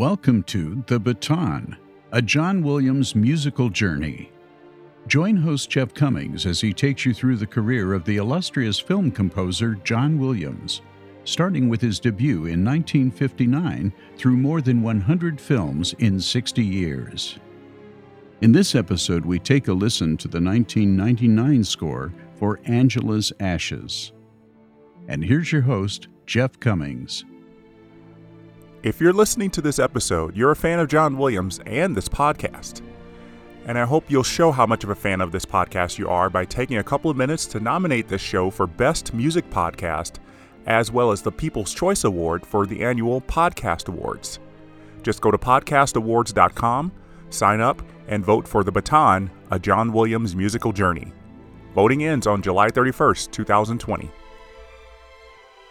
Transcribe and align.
Welcome 0.00 0.44
to 0.44 0.82
The 0.86 0.98
Baton, 0.98 1.76
a 2.10 2.22
John 2.22 2.62
Williams 2.62 3.14
musical 3.14 3.68
journey. 3.68 4.32
Join 5.06 5.36
host 5.36 5.68
Jeff 5.68 5.92
Commings 5.92 6.46
as 6.46 6.58
he 6.58 6.72
takes 6.72 7.04
you 7.04 7.12
through 7.12 7.36
the 7.36 7.46
career 7.46 7.92
of 7.92 8.06
the 8.06 8.16
illustrious 8.16 8.80
film 8.80 9.10
composer 9.10 9.74
John 9.84 10.18
Williams, 10.18 10.80
starting 11.24 11.68
with 11.68 11.82
his 11.82 12.00
debut 12.00 12.46
in 12.46 12.64
1959 12.64 13.92
through 14.16 14.38
more 14.38 14.62
than 14.62 14.80
100 14.80 15.38
films 15.38 15.92
in 15.98 16.18
60 16.18 16.64
years. 16.64 17.38
In 18.40 18.52
this 18.52 18.74
episode, 18.74 19.26
we 19.26 19.38
take 19.38 19.68
a 19.68 19.72
listen 19.74 20.16
to 20.16 20.28
the 20.28 20.40
1999 20.40 21.62
score 21.62 22.10
for 22.36 22.58
Angela's 22.64 23.34
Ashes. 23.38 24.12
And 25.08 25.22
here's 25.22 25.52
your 25.52 25.60
host, 25.60 26.08
Jeff 26.24 26.58
Commings. 26.58 27.26
If 28.82 28.98
you're 28.98 29.12
listening 29.12 29.50
to 29.50 29.60
this 29.60 29.78
episode, 29.78 30.34
you're 30.34 30.52
a 30.52 30.56
fan 30.56 30.78
of 30.78 30.88
John 30.88 31.18
Williams 31.18 31.60
and 31.66 31.94
this 31.94 32.08
podcast. 32.08 32.80
And 33.66 33.78
I 33.78 33.84
hope 33.84 34.10
you'll 34.10 34.22
show 34.22 34.50
how 34.50 34.64
much 34.64 34.84
of 34.84 34.90
a 34.90 34.94
fan 34.94 35.20
of 35.20 35.32
this 35.32 35.44
podcast 35.44 35.98
you 35.98 36.08
are 36.08 36.30
by 36.30 36.46
taking 36.46 36.78
a 36.78 36.82
couple 36.82 37.10
of 37.10 37.16
minutes 37.18 37.44
to 37.48 37.60
nominate 37.60 38.08
this 38.08 38.22
show 38.22 38.48
for 38.48 38.66
Best 38.66 39.12
Music 39.12 39.50
Podcast, 39.50 40.14
as 40.64 40.90
well 40.90 41.10
as 41.10 41.20
the 41.20 41.30
People's 41.30 41.74
Choice 41.74 42.04
Award 42.04 42.46
for 42.46 42.64
the 42.64 42.82
annual 42.82 43.20
Podcast 43.20 43.88
Awards. 43.88 44.38
Just 45.02 45.20
go 45.20 45.30
to 45.30 45.36
podcastawards.com, 45.36 46.90
sign 47.28 47.60
up, 47.60 47.82
and 48.08 48.24
vote 48.24 48.48
for 48.48 48.64
The 48.64 48.72
Baton, 48.72 49.30
a 49.50 49.58
John 49.58 49.92
Williams 49.92 50.34
musical 50.34 50.72
journey. 50.72 51.12
Voting 51.74 52.02
ends 52.04 52.26
on 52.26 52.40
July 52.40 52.70
31st, 52.70 53.30
2020. 53.30 54.10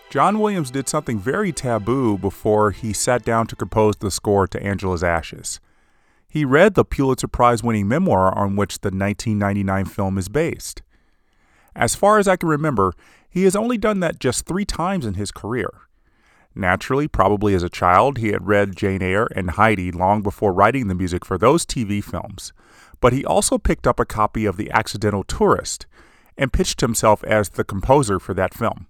John 0.09 0.39
Williams 0.39 0.71
did 0.71 0.89
something 0.89 1.19
very 1.19 1.52
taboo 1.52 2.17
before 2.17 2.71
he 2.71 2.93
sat 2.93 3.23
down 3.23 3.45
to 3.45 3.55
compose 3.55 3.95
the 3.97 4.09
score 4.09 4.47
to 4.47 4.63
Angela's 4.63 5.03
Ashes. 5.03 5.59
He 6.27 6.43
read 6.43 6.73
the 6.73 6.83
Pulitzer 6.83 7.27
Prize 7.27 7.61
winning 7.61 7.88
memoir 7.88 8.35
on 8.35 8.55
which 8.55 8.80
the 8.80 8.87
1999 8.87 9.85
film 9.85 10.17
is 10.17 10.27
based. 10.27 10.81
As 11.75 11.93
far 11.93 12.17
as 12.17 12.27
I 12.27 12.37
can 12.37 12.49
remember, 12.49 12.93
he 13.30 13.43
has 13.43 13.55
only 13.55 13.77
done 13.77 13.99
that 13.99 14.19
just 14.19 14.47
three 14.47 14.65
times 14.65 15.05
in 15.05 15.13
his 15.13 15.31
career. 15.31 15.69
Naturally, 16.55 17.07
probably 17.07 17.53
as 17.53 17.61
a 17.61 17.69
child, 17.69 18.17
he 18.17 18.30
had 18.30 18.47
read 18.47 18.75
Jane 18.75 19.03
Eyre 19.03 19.27
and 19.35 19.52
Heidi 19.52 19.91
long 19.91 20.23
before 20.23 20.52
writing 20.52 20.87
the 20.87 20.95
music 20.95 21.23
for 21.23 21.37
those 21.37 21.67
TV 21.67 22.03
films, 22.03 22.52
but 22.99 23.13
he 23.13 23.23
also 23.23 23.59
picked 23.59 23.85
up 23.85 23.99
a 23.99 24.05
copy 24.05 24.47
of 24.47 24.57
The 24.57 24.71
Accidental 24.71 25.23
Tourist 25.23 25.85
and 26.35 26.52
pitched 26.52 26.81
himself 26.81 27.23
as 27.25 27.49
the 27.49 27.63
composer 27.63 28.19
for 28.19 28.33
that 28.33 28.55
film. 28.55 28.87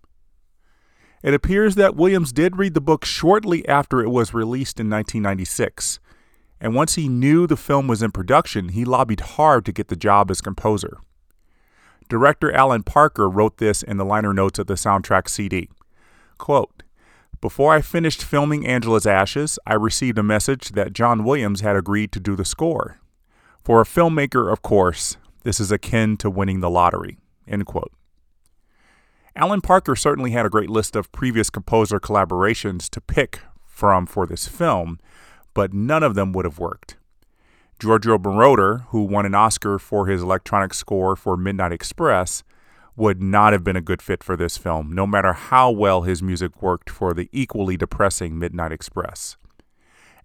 It 1.21 1.33
appears 1.33 1.75
that 1.75 1.95
Williams 1.95 2.31
did 2.31 2.57
read 2.57 2.73
the 2.73 2.81
book 2.81 3.03
shortly 3.03 3.67
after 3.67 4.01
it 4.01 4.09
was 4.09 4.33
released 4.33 4.79
in 4.79 4.89
1996, 4.89 5.99
and 6.61 6.75
once 6.75 6.95
he 6.95 7.09
knew 7.09 7.45
the 7.45 7.57
film 7.57 7.87
was 7.87 8.01
in 8.01 8.11
production, 8.11 8.69
he 8.69 8.85
lobbied 8.85 9.21
hard 9.21 9.65
to 9.65 9.71
get 9.71 9.87
the 9.87 9.95
job 9.95 10.31
as 10.31 10.41
composer. 10.41 10.97
Director 12.09 12.51
Alan 12.51 12.83
Parker 12.83 13.29
wrote 13.29 13.57
this 13.57 13.83
in 13.83 13.97
the 13.97 14.05
liner 14.05 14.33
notes 14.33 14.59
of 14.59 14.67
the 14.67 14.73
soundtrack 14.73 15.29
CD. 15.29 15.69
Quote, 16.37 16.83
Before 17.39 17.73
I 17.73 17.81
finished 17.81 18.23
filming 18.23 18.65
Angela's 18.65 19.05
Ashes, 19.05 19.59
I 19.67 19.75
received 19.75 20.17
a 20.17 20.23
message 20.23 20.69
that 20.69 20.93
John 20.93 21.23
Williams 21.23 21.61
had 21.61 21.75
agreed 21.75 22.11
to 22.13 22.19
do 22.19 22.35
the 22.35 22.45
score. 22.45 22.99
For 23.63 23.81
a 23.81 23.85
filmmaker, 23.85 24.51
of 24.51 24.61
course, 24.61 25.17
this 25.43 25.59
is 25.59 25.71
akin 25.71 26.17
to 26.17 26.29
winning 26.29 26.61
the 26.61 26.69
lottery. 26.69 27.17
End 27.47 27.65
quote. 27.65 27.91
Alan 29.35 29.61
Parker 29.61 29.95
certainly 29.95 30.31
had 30.31 30.45
a 30.45 30.49
great 30.49 30.69
list 30.69 30.95
of 30.95 31.11
previous 31.11 31.49
composer 31.49 31.99
collaborations 31.99 32.89
to 32.89 33.01
pick 33.01 33.41
from 33.65 34.05
for 34.05 34.25
this 34.25 34.47
film, 34.47 34.99
but 35.53 35.73
none 35.73 36.03
of 36.03 36.15
them 36.15 36.33
would 36.33 36.45
have 36.45 36.59
worked. 36.59 36.97
Giorgio 37.79 38.17
Moroder, 38.17 38.85
who 38.87 39.03
won 39.03 39.25
an 39.25 39.35
Oscar 39.35 39.79
for 39.79 40.07
his 40.07 40.21
electronic 40.21 40.73
score 40.73 41.15
for 41.15 41.37
Midnight 41.37 41.71
Express, 41.71 42.43
would 42.97 43.21
not 43.21 43.53
have 43.53 43.63
been 43.63 43.77
a 43.77 43.81
good 43.81 44.01
fit 44.01 44.21
for 44.21 44.35
this 44.35 44.57
film, 44.57 44.91
no 44.91 45.07
matter 45.07 45.31
how 45.31 45.71
well 45.71 46.01
his 46.01 46.21
music 46.21 46.61
worked 46.61 46.89
for 46.89 47.13
the 47.13 47.29
equally 47.31 47.77
depressing 47.77 48.37
Midnight 48.37 48.73
Express. 48.73 49.37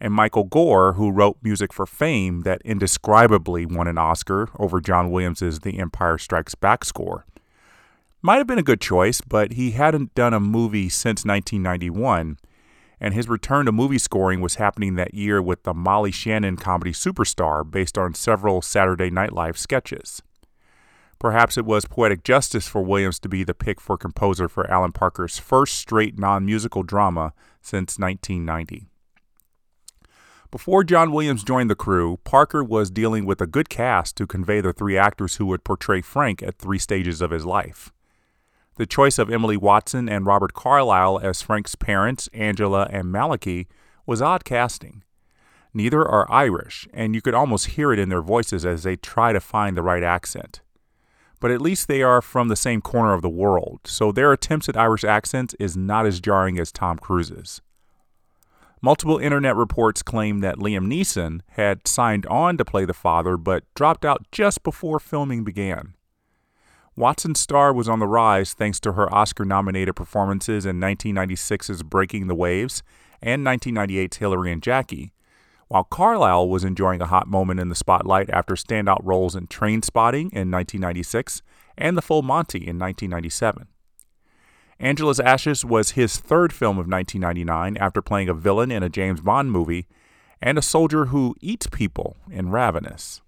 And 0.01 0.13
Michael 0.13 0.43
Gore, 0.43 0.95
who 0.95 1.13
wrote 1.13 1.39
music 1.41 1.73
for 1.73 1.87
Fame 1.87 2.41
that 2.41 2.61
indescribably 2.65 3.65
won 3.65 3.87
an 3.87 3.99
Oscar 3.99 4.49
over 4.59 4.81
John 4.81 5.13
Williams's 5.13 5.61
The 5.61 5.79
Empire 5.79 6.19
Strikes 6.19 6.57
Back 6.57 6.85
score, 6.85 7.25
might 8.25 8.39
have 8.39 8.47
been 8.47 8.59
a 8.59 8.63
good 8.63 8.81
choice, 8.81 9.21
but 9.21 9.53
he 9.53 9.73
hadn't 9.73 10.15
done 10.15 10.33
a 10.33 10.41
movie 10.41 10.89
since 10.89 11.27
1991, 11.27 12.39
and 12.99 13.13
his 13.13 13.29
return 13.29 13.67
to 13.67 13.71
movie 13.71 13.99
scoring 13.99 14.41
was 14.41 14.55
happening 14.55 14.95
that 14.95 15.13
year 15.13 15.43
with 15.43 15.63
the 15.65 15.75
Molly 15.75 16.11
Shannon 16.11 16.57
comedy 16.57 16.93
Superstar, 16.93 17.71
based 17.71 17.99
on 17.99 18.15
several 18.15 18.63
Saturday 18.63 19.11
Night 19.11 19.35
Live 19.35 19.59
sketches. 19.59 20.23
Perhaps 21.19 21.59
it 21.59 21.67
was 21.67 21.85
poetic 21.85 22.25
justice 22.25 22.67
for 22.67 22.81
Williams 22.81 23.19
to 23.21 23.29
be 23.29 23.45
the 23.45 23.53
pick 23.53 23.79
for 23.79 23.99
composer 23.99 24.49
for 24.49 24.71
Alan 24.71 24.93
Parker's 24.93 25.39
first 25.39 25.75
straight 25.75 26.19
non 26.19 26.47
musical 26.47 26.83
drama 26.83 27.35
since 27.61 27.99
1990. 27.99 28.87
Before 30.51 30.83
John 30.83 31.13
Williams 31.13 31.45
joined 31.45 31.69
the 31.69 31.75
crew, 31.75 32.21
Parker 32.25 32.65
was 32.65 32.91
dealing 32.91 33.27
with 33.27 33.43
a 33.43 33.47
good 33.47 33.69
cast 33.69 34.17
to 34.17 34.27
convey 34.27 34.63
the 34.63 34.73
three 34.73 34.97
actors 34.97 35.37
who 35.37 35.45
would 35.45 35.63
portray 35.63 36.01
Frank 36.01 36.43
at 36.43 36.59
three 36.59 36.79
stages 36.79 37.21
of 37.21 37.31
his 37.31 37.45
life. 37.45 37.93
The 38.77 38.87
choice 38.87 39.19
of 39.19 39.31
Emily 39.31 39.57
Watson 39.57 40.09
and 40.09 40.27
Robert 40.27 40.53
Carlyle 40.53 41.21
as 41.23 41.43
Frank's 41.43 41.77
parents, 41.77 42.29
Angela 42.33 42.89
and 42.91 43.13
Malachy, 43.13 43.69
was 44.05 44.21
odd 44.21 44.45
casting. 44.45 45.05
Neither 45.73 46.07
are 46.07 46.31
Irish, 46.31 46.89
and 46.93 47.15
you 47.15 47.23
could 47.23 47.35
almost 47.35 47.69
hear 47.69 47.93
it 47.93 48.01
in 48.01 48.09
their 48.09 48.21
voices 48.21 48.67
as 48.67 48.83
they 48.83 48.97
try 48.97 49.33
to 49.33 49.41
find 49.41 49.77
the 49.77 49.83
right 49.83 50.03
accent. 50.03 50.61
But 51.39 51.53
at 51.53 51.61
least 51.61 51.87
they 51.87 52.03
are 52.03 52.21
from 52.21 52.49
the 52.49 52.57
same 52.57 52.81
corner 52.81 53.13
of 53.13 53.23
the 53.23 53.29
world, 53.29 53.81
so 53.85 54.11
their 54.11 54.33
attempts 54.33 54.69
at 54.69 54.77
Irish 54.77 55.05
accents 55.05 55.55
is 55.61 55.77
not 55.77 56.07
as 56.07 56.21
jarring 56.21 56.59
as 56.59 56.73
Tom 56.73 56.99
Cruise's. 56.99 57.61
Multiple 58.81 59.19
internet 59.19 59.55
reports 59.57 60.03
claim 60.03 60.41
that 60.41 60.59
Liam 60.59 60.87
Neeson 60.87 61.41
had 61.51 61.87
signed 61.87 62.27
on 62.27 62.57
to 62.57 62.65
play 62.65 62.85
the 62.85 62.93
father 62.93 63.37
but 63.37 63.65
dropped 63.75 64.05
out 64.05 64.27
just 64.33 64.63
before 64.63 64.99
filming 64.99 65.45
began. 65.45 65.95
Watson's 66.97 67.41
star 67.41 67.73
was 67.73 67.89
on 67.89 67.99
the 67.99 68.07
rise 68.07 68.53
thanks 68.53 68.79
to 68.81 68.93
her 68.93 69.13
Oscar 69.13 69.45
nominated 69.45 69.97
performances 69.97 70.65
in 70.65 70.79
1996's 70.79 71.83
Breaking 71.83 72.29
the 72.29 72.37
Waves 72.37 72.85
and 73.21 73.45
1998's 73.45 74.19
Hilary 74.19 74.53
and 74.53 74.63
Jackie, 74.63 75.13
while 75.67 75.83
Carlyle 75.83 76.49
was 76.49 76.63
enjoying 76.63 77.01
a 77.01 77.07
hot 77.07 77.27
moment 77.27 77.59
in 77.59 77.69
the 77.69 77.75
spotlight 77.75 78.31
after 78.31 78.55
standout 78.55 79.01
roles 79.03 79.35
in 79.35 79.49
Trainspotting 79.49 80.33
in 80.33 80.53
1996 80.53 81.43
and 81.77 81.97
The 81.97 82.03
Full 82.03 82.23
Monty 82.23 82.59
in 82.59 82.79
1997. 82.79 83.67
Angela's 84.79 85.19
Ashes 85.19 85.65
was 85.65 85.93
his 85.93 86.19
third 86.19 86.53
film 86.53 86.79
of 86.79 86.87
1999 86.87 87.77
after 87.77 88.03
playing 88.03 88.29
a 88.29 88.35
villain 88.35 88.71
in 88.71 88.85
a 88.85 88.89
James 88.89 89.21
Bond 89.21 89.51
movie 89.51 89.89
and 90.41 90.59
a 90.59 90.63
soldier 90.63 91.07
who 91.07 91.35
eats 91.41 91.67
people 91.67 92.17
in 92.31 92.51
Ravenous. 92.51 93.21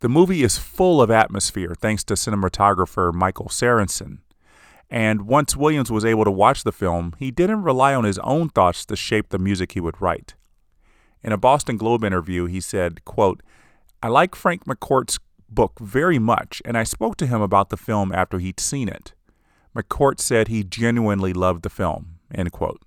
The 0.00 0.08
movie 0.08 0.44
is 0.44 0.58
full 0.58 1.02
of 1.02 1.10
atmosphere 1.10 1.74
thanks 1.76 2.04
to 2.04 2.14
cinematographer 2.14 3.12
Michael 3.12 3.48
Seresin. 3.48 4.18
And 4.88 5.22
once 5.22 5.56
Williams 5.56 5.90
was 5.90 6.04
able 6.04 6.24
to 6.24 6.30
watch 6.30 6.62
the 6.62 6.70
film, 6.70 7.14
he 7.18 7.32
didn't 7.32 7.64
rely 7.64 7.94
on 7.94 8.04
his 8.04 8.18
own 8.20 8.48
thoughts 8.48 8.86
to 8.86 8.94
shape 8.94 9.30
the 9.30 9.40
music 9.40 9.72
he 9.72 9.80
would 9.80 10.00
write. 10.00 10.36
In 11.20 11.32
a 11.32 11.36
Boston 11.36 11.76
Globe 11.76 12.04
interview, 12.04 12.46
he 12.46 12.60
said, 12.60 13.04
quote, 13.04 13.42
I 14.00 14.06
like 14.06 14.36
Frank 14.36 14.66
McCourt's 14.66 15.18
book 15.50 15.80
very 15.80 16.20
much, 16.20 16.62
and 16.64 16.78
I 16.78 16.84
spoke 16.84 17.16
to 17.16 17.26
him 17.26 17.42
about 17.42 17.70
the 17.70 17.76
film 17.76 18.12
after 18.12 18.38
he'd 18.38 18.60
seen 18.60 18.88
it. 18.88 19.14
McCourt 19.74 20.20
said 20.20 20.46
he 20.46 20.62
genuinely 20.62 21.32
loved 21.32 21.64
the 21.64 21.70
film, 21.70 22.20
end 22.32 22.52
quote. 22.52 22.80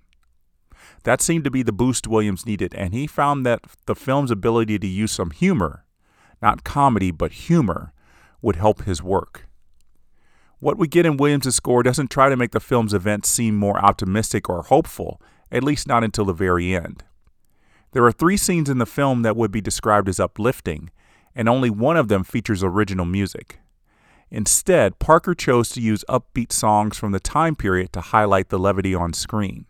That 1.04 1.20
seemed 1.20 1.44
to 1.44 1.50
be 1.50 1.62
the 1.62 1.72
boost 1.72 2.08
Williams 2.08 2.46
needed, 2.46 2.74
and 2.74 2.94
he 2.94 3.06
found 3.06 3.44
that 3.44 3.60
the 3.84 3.94
film's 3.94 4.30
ability 4.30 4.78
to 4.78 4.86
use 4.86 5.12
some 5.12 5.30
humor 5.30 5.84
not 6.42 6.64
comedy, 6.64 7.10
but 7.10 7.32
humor, 7.32 7.92
would 8.40 8.56
help 8.56 8.82
his 8.82 9.02
work. 9.02 9.46
What 10.58 10.78
we 10.78 10.86
get 10.86 11.06
in 11.06 11.16
Williams' 11.16 11.54
score 11.54 11.82
doesn't 11.82 12.10
try 12.10 12.28
to 12.28 12.36
make 12.36 12.52
the 12.52 12.60
film's 12.60 12.94
events 12.94 13.28
seem 13.28 13.56
more 13.56 13.84
optimistic 13.84 14.48
or 14.48 14.62
hopeful, 14.62 15.20
at 15.50 15.64
least 15.64 15.88
not 15.88 16.04
until 16.04 16.24
the 16.24 16.32
very 16.32 16.74
end. 16.74 17.04
There 17.92 18.04
are 18.04 18.12
three 18.12 18.36
scenes 18.36 18.70
in 18.70 18.78
the 18.78 18.86
film 18.86 19.22
that 19.22 19.36
would 19.36 19.50
be 19.50 19.60
described 19.60 20.08
as 20.08 20.20
uplifting, 20.20 20.90
and 21.34 21.48
only 21.48 21.70
one 21.70 21.96
of 21.96 22.08
them 22.08 22.24
features 22.24 22.62
original 22.62 23.04
music. 23.04 23.58
Instead, 24.30 24.98
Parker 24.98 25.34
chose 25.34 25.68
to 25.70 25.80
use 25.80 26.04
upbeat 26.08 26.52
songs 26.52 26.96
from 26.96 27.12
the 27.12 27.20
time 27.20 27.54
period 27.54 27.92
to 27.92 28.00
highlight 28.00 28.48
the 28.48 28.58
levity 28.58 28.94
on 28.94 29.12
screen. 29.12 29.66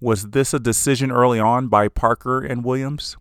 Was 0.00 0.30
this 0.30 0.54
a 0.54 0.58
decision 0.58 1.10
early 1.10 1.38
on 1.38 1.68
by 1.68 1.88
Parker 1.88 2.40
and 2.40 2.64
Williams? 2.64 3.16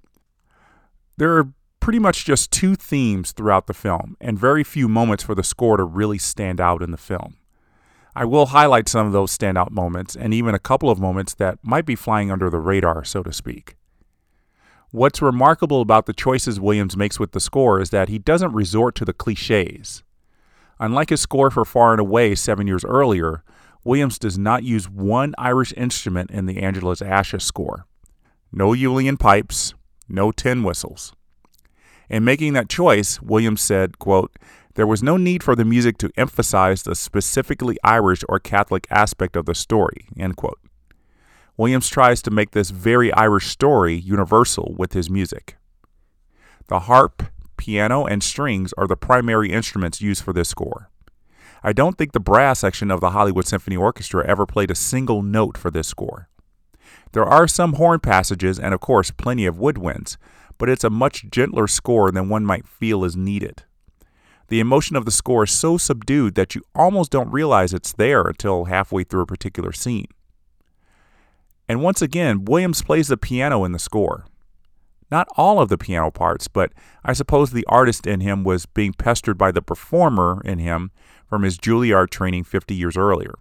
There 1.17 1.37
are 1.37 1.49
pretty 1.85 1.99
much 1.99 2.25
just 2.25 2.49
two 2.49 2.73
themes 2.73 3.31
throughout 3.31 3.67
the 3.67 3.73
film, 3.73 4.17
and 4.19 4.39
very 4.39 4.63
few 4.63 4.87
moments 4.87 5.23
for 5.23 5.35
the 5.35 5.43
score 5.43 5.77
to 5.77 5.83
really 5.83 6.17
stand 6.17 6.59
out 6.59 6.81
in 6.81 6.89
the 6.89 6.97
film. 6.97 7.35
I 8.15 8.25
will 8.25 8.47
highlight 8.47 8.89
some 8.89 9.05
of 9.05 9.13
those 9.13 9.37
standout 9.37 9.69
moments 9.69 10.15
and 10.15 10.33
even 10.33 10.55
a 10.55 10.59
couple 10.59 10.89
of 10.89 10.97
moments 10.97 11.35
that 11.35 11.59
might 11.61 11.85
be 11.85 11.93
flying 11.93 12.31
under 12.31 12.49
the 12.49 12.57
radar, 12.57 13.03
so 13.03 13.21
to 13.21 13.31
speak. 13.31 13.75
What's 14.89 15.21
remarkable 15.21 15.79
about 15.79 16.07
the 16.07 16.13
choices 16.13 16.59
Williams 16.59 16.97
makes 16.97 17.19
with 17.19 17.33
the 17.33 17.39
score 17.39 17.79
is 17.79 17.91
that 17.91 18.09
he 18.09 18.17
doesn't 18.17 18.53
resort 18.53 18.95
to 18.95 19.05
the 19.05 19.13
cliches. 19.13 20.01
Unlike 20.79 21.11
his 21.11 21.21
score 21.21 21.51
for 21.51 21.65
Far 21.65 21.91
and 21.91 22.01
Away 22.01 22.33
seven 22.33 22.65
years 22.65 22.83
earlier, 22.83 23.43
Williams 23.83 24.17
does 24.17 24.39
not 24.39 24.63
use 24.63 24.89
one 24.89 25.35
Irish 25.37 25.71
instrument 25.77 26.31
in 26.31 26.47
the 26.47 26.63
Angela's 26.63 27.03
Ashes 27.03 27.43
score. 27.43 27.85
No 28.51 28.69
Uilleann 28.71 29.19
pipes, 29.19 29.75
no 30.09 30.31
tin 30.31 30.63
whistles. 30.63 31.13
In 32.09 32.23
making 32.23 32.53
that 32.53 32.69
choice, 32.69 33.21
Williams 33.21 33.61
said, 33.61 33.99
quote, 33.99 34.37
there 34.75 34.87
was 34.87 35.01
no 35.01 35.15
need 35.15 35.41
for 35.41 35.55
the 35.55 35.65
music 35.65 35.97
to 35.99 36.11
emphasize 36.17 36.83
the 36.83 36.95
specifically 36.95 37.77
Irish 37.83 38.23
or 38.27 38.39
Catholic 38.39 38.85
aspect 38.89 39.35
of 39.35 39.45
the 39.45 39.55
story. 39.55 40.07
End 40.17 40.35
quote. 40.35 40.59
Williams 41.57 41.87
tries 41.87 42.21
to 42.21 42.31
make 42.31 42.51
this 42.51 42.69
very 42.69 43.11
Irish 43.13 43.47
story 43.47 43.95
universal 43.95 44.75
with 44.77 44.91
his 44.91 45.09
music. 45.09 45.55
The 46.67 46.81
harp, 46.81 47.23
piano, 47.55 48.05
and 48.05 48.21
strings 48.21 48.73
are 48.73 48.87
the 48.87 48.97
primary 48.97 49.51
instruments 49.51 50.01
used 50.01 50.23
for 50.23 50.33
this 50.33 50.49
score. 50.49 50.89
I 51.63 51.71
don't 51.71 51.97
think 51.97 52.11
the 52.11 52.19
brass 52.19 52.59
section 52.59 52.91
of 52.91 52.99
the 52.99 53.11
Hollywood 53.11 53.47
Symphony 53.47 53.77
Orchestra 53.77 54.25
ever 54.27 54.45
played 54.45 54.69
a 54.69 54.75
single 54.75 55.23
note 55.23 55.57
for 55.57 55.71
this 55.71 55.87
score. 55.87 56.27
There 57.13 57.25
are 57.25 57.47
some 57.47 57.73
horn 57.73 58.01
passages 58.01 58.59
and, 58.59 58.73
of 58.73 58.81
course, 58.81 59.09
plenty 59.09 59.45
of 59.45 59.55
woodwinds, 59.55 60.17
but 60.57 60.69
it's 60.69 60.83
a 60.83 60.89
much 60.89 61.29
gentler 61.29 61.67
score 61.67 62.11
than 62.11 62.29
one 62.29 62.45
might 62.45 62.67
feel 62.67 63.03
is 63.03 63.15
needed. 63.15 63.63
The 64.47 64.59
emotion 64.59 64.95
of 64.95 65.05
the 65.05 65.11
score 65.11 65.43
is 65.43 65.51
so 65.51 65.77
subdued 65.77 66.35
that 66.35 66.53
you 66.53 66.61
almost 66.75 67.11
don't 67.11 67.31
realize 67.31 67.73
it's 67.73 67.93
there 67.93 68.21
until 68.21 68.65
halfway 68.65 69.03
through 69.03 69.21
a 69.21 69.27
particular 69.27 69.71
scene. 69.71 70.07
And 71.67 71.81
once 71.81 72.01
again, 72.01 72.45
Williams 72.45 72.83
plays 72.83 73.07
the 73.07 73.17
piano 73.17 73.63
in 73.63 73.71
the 73.71 73.79
score. 73.79 74.25
Not 75.11 75.27
all 75.35 75.59
of 75.59 75.69
the 75.69 75.77
piano 75.77 76.11
parts, 76.11 76.47
but 76.47 76.71
I 77.03 77.13
suppose 77.13 77.51
the 77.51 77.65
artist 77.65 78.05
in 78.05 78.19
him 78.19 78.43
was 78.43 78.65
being 78.65 78.93
pestered 78.93 79.37
by 79.37 79.51
the 79.51 79.61
performer 79.61 80.41
in 80.45 80.59
him 80.59 80.91
from 81.27 81.43
his 81.43 81.57
Juilliard 81.57 82.09
training 82.09 82.43
50 82.43 82.75
years 82.75 82.97
earlier. 82.97 83.33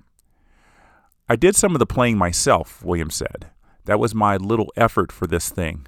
I 1.29 1.37
did 1.37 1.57
some 1.57 1.75
of 1.75 1.79
the 1.79 1.87
playing 1.87 2.19
myself, 2.19 2.85
Williams 2.85 3.15
said. 3.15 3.47
That 3.87 3.99
was 3.99 4.15
my 4.15 4.37
little 4.37 4.73
effort 4.77 5.11
for 5.11 5.27
this 5.27 5.49
thing. 5.49 5.87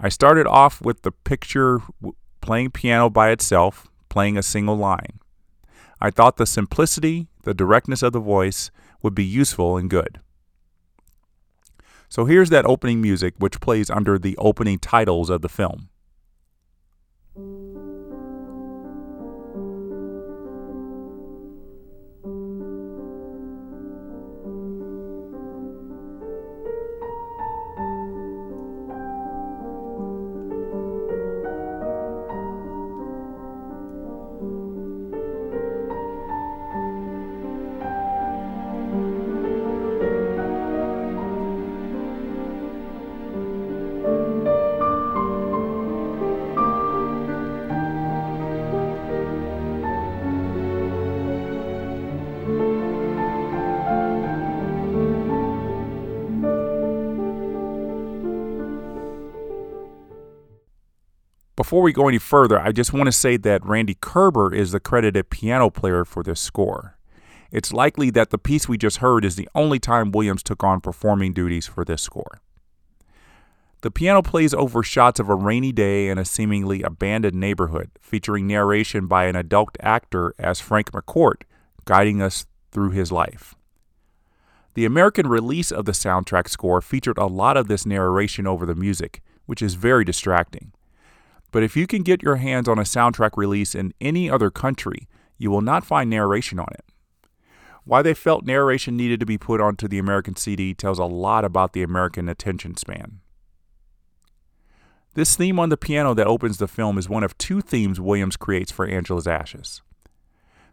I 0.00 0.08
started 0.08 0.46
off 0.46 0.80
with 0.80 1.02
the 1.02 1.12
picture 1.12 1.80
playing 2.40 2.70
piano 2.70 3.08
by 3.08 3.30
itself, 3.30 3.88
playing 4.08 4.36
a 4.36 4.42
single 4.42 4.76
line. 4.76 5.20
I 6.00 6.10
thought 6.10 6.36
the 6.36 6.46
simplicity, 6.46 7.28
the 7.44 7.54
directness 7.54 8.02
of 8.02 8.12
the 8.12 8.20
voice 8.20 8.70
would 9.02 9.14
be 9.14 9.24
useful 9.24 9.76
and 9.76 9.88
good. 9.88 10.20
So 12.08 12.24
here's 12.24 12.50
that 12.50 12.66
opening 12.66 13.00
music, 13.00 13.34
which 13.38 13.60
plays 13.60 13.88
under 13.88 14.18
the 14.18 14.36
opening 14.36 14.78
titles 14.78 15.30
of 15.30 15.40
the 15.40 15.48
film. 15.48 15.88
Before 61.72 61.84
we 61.84 61.94
go 61.94 62.06
any 62.06 62.18
further, 62.18 62.60
I 62.60 62.70
just 62.70 62.92
want 62.92 63.06
to 63.06 63.12
say 63.12 63.38
that 63.38 63.64
Randy 63.64 63.96
Kerber 63.98 64.54
is 64.54 64.72
the 64.72 64.78
credited 64.78 65.30
piano 65.30 65.70
player 65.70 66.04
for 66.04 66.22
this 66.22 66.38
score. 66.38 66.98
It's 67.50 67.72
likely 67.72 68.10
that 68.10 68.28
the 68.28 68.36
piece 68.36 68.68
we 68.68 68.76
just 68.76 68.98
heard 68.98 69.24
is 69.24 69.36
the 69.36 69.48
only 69.54 69.78
time 69.78 70.12
Williams 70.12 70.42
took 70.42 70.62
on 70.62 70.82
performing 70.82 71.32
duties 71.32 71.66
for 71.66 71.82
this 71.82 72.02
score. 72.02 72.42
The 73.80 73.90
piano 73.90 74.20
plays 74.20 74.52
over 74.52 74.82
shots 74.82 75.18
of 75.18 75.30
a 75.30 75.34
rainy 75.34 75.72
day 75.72 76.10
in 76.10 76.18
a 76.18 76.26
seemingly 76.26 76.82
abandoned 76.82 77.40
neighborhood, 77.40 77.90
featuring 78.02 78.46
narration 78.46 79.06
by 79.06 79.24
an 79.24 79.34
adult 79.34 79.78
actor 79.80 80.34
as 80.38 80.60
Frank 80.60 80.92
McCourt, 80.92 81.44
guiding 81.86 82.20
us 82.20 82.44
through 82.70 82.90
his 82.90 83.10
life. 83.10 83.54
The 84.74 84.84
American 84.84 85.26
release 85.26 85.72
of 85.72 85.86
the 85.86 85.92
soundtrack 85.92 86.50
score 86.50 86.82
featured 86.82 87.16
a 87.16 87.24
lot 87.24 87.56
of 87.56 87.68
this 87.68 87.86
narration 87.86 88.46
over 88.46 88.66
the 88.66 88.74
music, 88.74 89.22
which 89.46 89.62
is 89.62 89.72
very 89.72 90.04
distracting. 90.04 90.72
But 91.52 91.62
if 91.62 91.76
you 91.76 91.86
can 91.86 92.02
get 92.02 92.22
your 92.22 92.36
hands 92.36 92.66
on 92.66 92.78
a 92.78 92.82
soundtrack 92.82 93.36
release 93.36 93.74
in 93.74 93.94
any 94.00 94.28
other 94.28 94.50
country, 94.50 95.06
you 95.38 95.50
will 95.50 95.60
not 95.60 95.84
find 95.84 96.10
narration 96.10 96.58
on 96.58 96.68
it. 96.72 96.84
Why 97.84 98.00
they 98.00 98.14
felt 98.14 98.44
narration 98.44 98.96
needed 98.96 99.20
to 99.20 99.26
be 99.26 99.38
put 99.38 99.60
onto 99.60 99.86
the 99.86 99.98
American 99.98 100.34
CD 100.34 100.72
tells 100.72 100.98
a 100.98 101.04
lot 101.04 101.44
about 101.44 101.72
the 101.72 101.82
American 101.82 102.28
attention 102.28 102.76
span. 102.76 103.20
This 105.14 105.36
theme 105.36 105.58
on 105.58 105.68
the 105.68 105.76
piano 105.76 106.14
that 106.14 106.26
opens 106.26 106.56
the 106.56 106.68
film 106.68 106.96
is 106.96 107.08
one 107.08 107.22
of 107.22 107.36
two 107.36 107.60
themes 107.60 108.00
Williams 108.00 108.36
creates 108.36 108.72
for 108.72 108.86
Angela's 108.86 109.26
Ashes. 109.26 109.82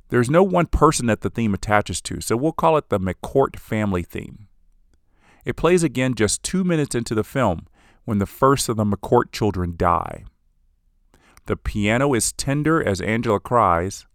There's 0.09 0.29
no 0.29 0.43
one 0.43 0.67
person 0.67 1.07
that 1.07 1.21
the 1.21 1.29
theme 1.29 1.53
attaches 1.53 2.01
to, 2.03 2.21
so 2.21 2.37
we'll 2.37 2.53
call 2.53 2.77
it 2.77 2.89
the 2.89 2.99
McCourt 2.99 3.59
family 3.59 4.01
theme. 4.01 4.47
It 5.43 5.57
plays 5.57 5.83
again 5.83 6.13
just 6.13 6.41
two 6.41 6.63
minutes 6.63 6.95
into 6.95 7.13
the 7.13 7.23
film 7.23 7.67
when 8.05 8.19
the 8.19 8.25
first 8.25 8.69
of 8.69 8.77
the 8.77 8.85
McCourt 8.85 9.31
children 9.31 9.73
die. 9.75 10.23
The 11.49 11.57
piano 11.57 12.13
is 12.13 12.31
tender 12.31 12.79
as 12.79 13.01
Angela 13.01 13.39
cries, 13.39 14.05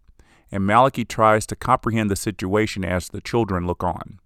and 0.53 0.65
Malachy 0.65 1.03
tries 1.03 1.45
to 1.47 1.55
comprehend 1.57 2.09
the 2.09 2.15
situation 2.15 2.85
as 2.85 3.09
the 3.09 3.19
children 3.19 3.67
look 3.67 3.83
on. 3.83 4.21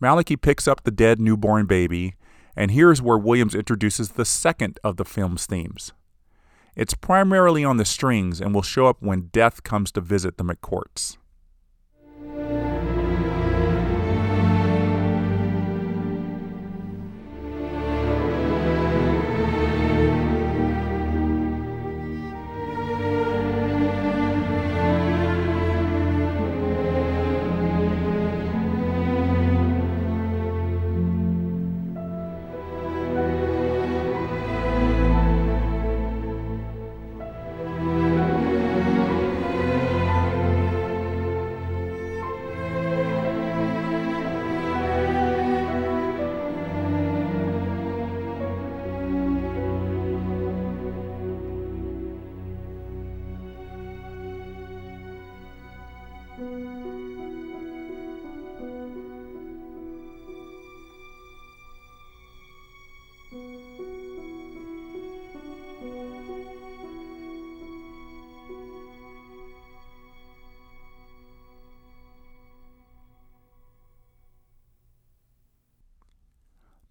Malachy 0.00 0.36
picks 0.36 0.68
up 0.68 0.84
the 0.84 0.90
dead 0.90 1.20
newborn 1.20 1.66
baby, 1.66 2.14
and 2.54 2.70
here's 2.70 3.00
where 3.00 3.18
Williams 3.18 3.54
introduces 3.54 4.10
the 4.10 4.24
second 4.24 4.78
of 4.84 4.96
the 4.96 5.04
film's 5.04 5.46
themes. 5.46 5.92
It's 6.74 6.94
primarily 6.94 7.64
on 7.64 7.78
the 7.78 7.84
strings 7.84 8.40
and 8.40 8.54
will 8.54 8.62
show 8.62 8.86
up 8.86 8.98
when 9.00 9.30
death 9.32 9.62
comes 9.62 9.90
to 9.92 10.00
visit 10.00 10.36
the 10.36 10.44
McCourts. 10.44 11.16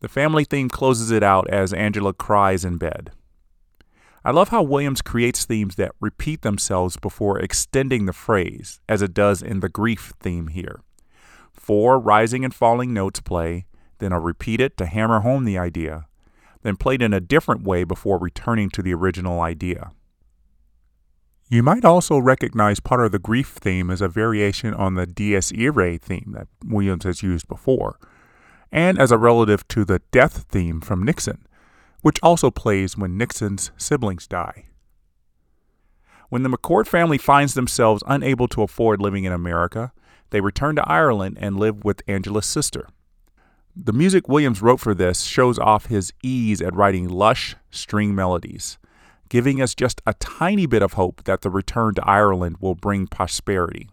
The 0.06 0.10
family 0.10 0.44
theme 0.44 0.70
closes 0.70 1.10
it 1.10 1.24
out 1.24 1.50
as 1.50 1.74
Angela 1.74 2.14
cries 2.14 2.64
in 2.64 2.78
bed. 2.78 3.10
I 4.24 4.30
love 4.30 4.50
how 4.50 4.62
Williams 4.62 5.02
creates 5.02 5.46
themes 5.46 5.78
that 5.78 5.96
repeat 6.00 6.44
themselves 6.44 6.96
before 6.96 7.40
extending 7.40 8.06
the 8.06 8.14
phrase, 8.14 8.80
as 8.88 9.02
it 9.02 9.16
does 9.16 9.42
in 9.42 9.62
the 9.62 9.68
grief 9.68 10.14
theme 10.20 10.50
here. 10.50 10.82
Four 11.52 11.98
rising 11.98 12.46
and 12.46 12.54
falling 12.54 12.94
notes 12.94 13.20
play, 13.20 13.66
then 13.98 14.14
are 14.14 14.22
repeated 14.22 14.78
to 14.78 14.86
hammer 14.86 15.22
home 15.22 15.44
the 15.44 15.58
idea, 15.58 16.06
then 16.62 16.76
played 16.76 17.02
in 17.02 17.12
a 17.12 17.20
different 17.20 17.64
way 17.64 17.84
before 17.84 18.20
returning 18.20 18.70
to 18.70 18.84
the 18.84 18.94
original 18.94 19.42
idea. 19.42 19.90
You 21.50 21.64
might 21.64 21.84
also 21.84 22.20
recognize 22.20 22.80
part 22.80 23.04
of 23.04 23.12
the 23.12 23.18
grief 23.18 23.58
theme 23.60 23.90
as 23.90 24.02
a 24.02 24.08
variation 24.08 24.76
on 24.76 24.94
the 24.94 25.08
Dies 25.08 25.52
Irae 25.52 25.98
theme 25.98 26.36
that 26.36 26.48
Williams 26.64 27.06
has 27.06 27.24
used 27.24 27.48
before, 27.48 27.98
and 28.72 29.00
as 29.00 29.12
a 29.12 29.18
relative 29.18 29.68
to 29.70 29.86
the 29.86 30.00
death 30.12 30.46
theme 30.50 30.82
from 30.82 31.04
Nixon, 31.04 31.46
which 32.02 32.20
also 32.22 32.52
plays 32.52 32.98
when 32.98 33.18
Nixon's 33.18 33.72
siblings 33.78 34.28
die. 34.28 34.66
When 36.30 36.44
the 36.44 36.50
McCourt 36.50 36.88
family 36.88 37.18
finds 37.18 37.54
themselves 37.54 38.04
unable 38.08 38.48
to 38.50 38.64
afford 38.64 39.02
living 39.02 39.24
in 39.24 39.32
America, 39.32 39.94
they 40.32 40.42
return 40.42 40.76
to 40.76 40.90
Ireland 40.90 41.38
and 41.40 41.60
live 41.60 41.84
with 41.84 42.02
Angela's 42.08 42.46
sister. 42.46 42.88
The 43.76 43.94
music 43.94 44.28
Williams 44.28 44.62
wrote 44.62 44.80
for 44.80 44.94
this 44.94 45.22
shows 45.22 45.60
off 45.60 45.88
his 45.88 46.14
ease 46.24 46.62
at 46.62 46.76
writing 46.76 47.10
lush 47.10 47.56
string 47.70 48.16
melodies, 48.16 48.78
giving 49.30 49.62
us 49.62 49.76
just 49.76 50.02
a 50.06 50.14
tiny 50.16 50.66
bit 50.66 50.82
of 50.82 50.94
hope 50.94 51.24
that 51.26 51.42
the 51.42 51.50
return 51.50 51.94
to 51.96 52.08
Ireland 52.08 52.58
will 52.60 52.76
bring 52.76 53.08
prosperity. 53.08 53.90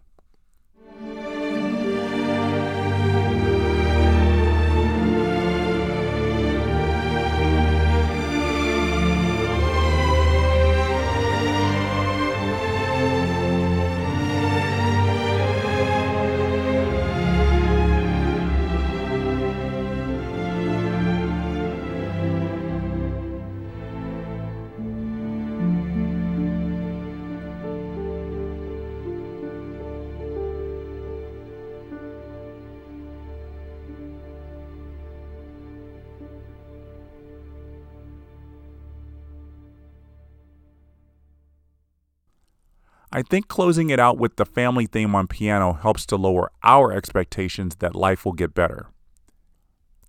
I 43.15 43.21
think 43.21 43.47
closing 43.47 43.91
it 43.91 43.99
out 43.99 44.17
with 44.17 44.37
the 44.37 44.45
family 44.45 44.87
theme 44.87 45.13
on 45.13 45.27
piano 45.27 45.73
helps 45.73 46.03
to 46.07 46.15
lower 46.15 46.49
our 46.63 46.91
expectations 46.91 47.75
that 47.75 47.93
life 47.93 48.25
will 48.25 48.33
get 48.33 48.55
better. 48.55 48.87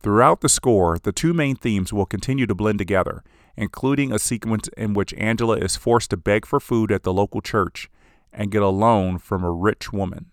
Throughout 0.02 0.40
the 0.40 0.48
score, 0.48 0.98
the 0.98 1.12
two 1.12 1.34
main 1.34 1.54
themes 1.54 1.92
will 1.92 2.06
continue 2.06 2.46
to 2.46 2.54
blend 2.54 2.78
together, 2.78 3.22
including 3.58 4.10
a 4.10 4.18
sequence 4.18 4.68
in 4.78 4.94
which 4.94 5.12
Angela 5.18 5.58
is 5.58 5.76
forced 5.76 6.08
to 6.10 6.16
beg 6.16 6.46
for 6.46 6.58
food 6.58 6.90
at 6.90 7.02
the 7.02 7.12
local 7.12 7.42
church 7.42 7.90
and 8.32 8.50
get 8.50 8.62
a 8.62 8.68
loan 8.68 9.18
from 9.18 9.44
a 9.44 9.52
rich 9.52 9.92
woman. 9.92 10.30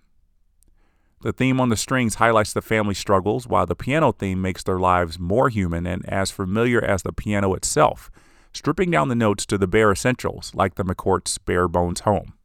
The 1.24 1.34
theme 1.34 1.60
on 1.60 1.68
the 1.68 1.75
strings 1.75 2.16
highlights 2.16 2.54
the 2.54 2.62
family 2.62 2.96
struggles, 2.96 3.48
while 3.48 3.66
the 3.66 3.75
piano 3.75 4.13
theme 4.13 4.42
makes 4.42 4.63
their 4.63 4.80
lives 4.80 5.20
more 5.20 5.50
human 5.50 5.86
and 5.86 6.08
as 6.08 6.32
familiar 6.32 6.82
as 6.82 7.04
the 7.04 7.12
piano 7.12 7.54
itself, 7.54 8.10
stripping 8.54 8.90
down 8.92 9.10
the 9.10 9.16
notes 9.16 9.46
to 9.48 9.58
the 9.58 9.68
bare 9.68 9.92
essentials, 9.92 10.54
like 10.56 10.75
the 10.75 10.86
McCourt's 10.86 11.38
bare 11.38 11.68
bones 11.68 12.01
home. 12.01 12.36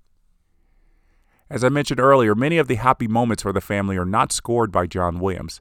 As 1.49 1.63
I 1.63 1.69
mentioned 1.69 2.01
earlier, 2.01 2.35
many 2.35 2.59
of 2.59 2.67
the 2.67 2.75
happy 2.75 3.07
moments 3.07 3.45
for 3.45 3.53
the 3.53 3.61
family 3.61 3.97
are 3.97 4.05
not 4.05 4.33
scored 4.33 4.73
by 4.73 4.87
John 4.87 5.21
Williams, 5.21 5.61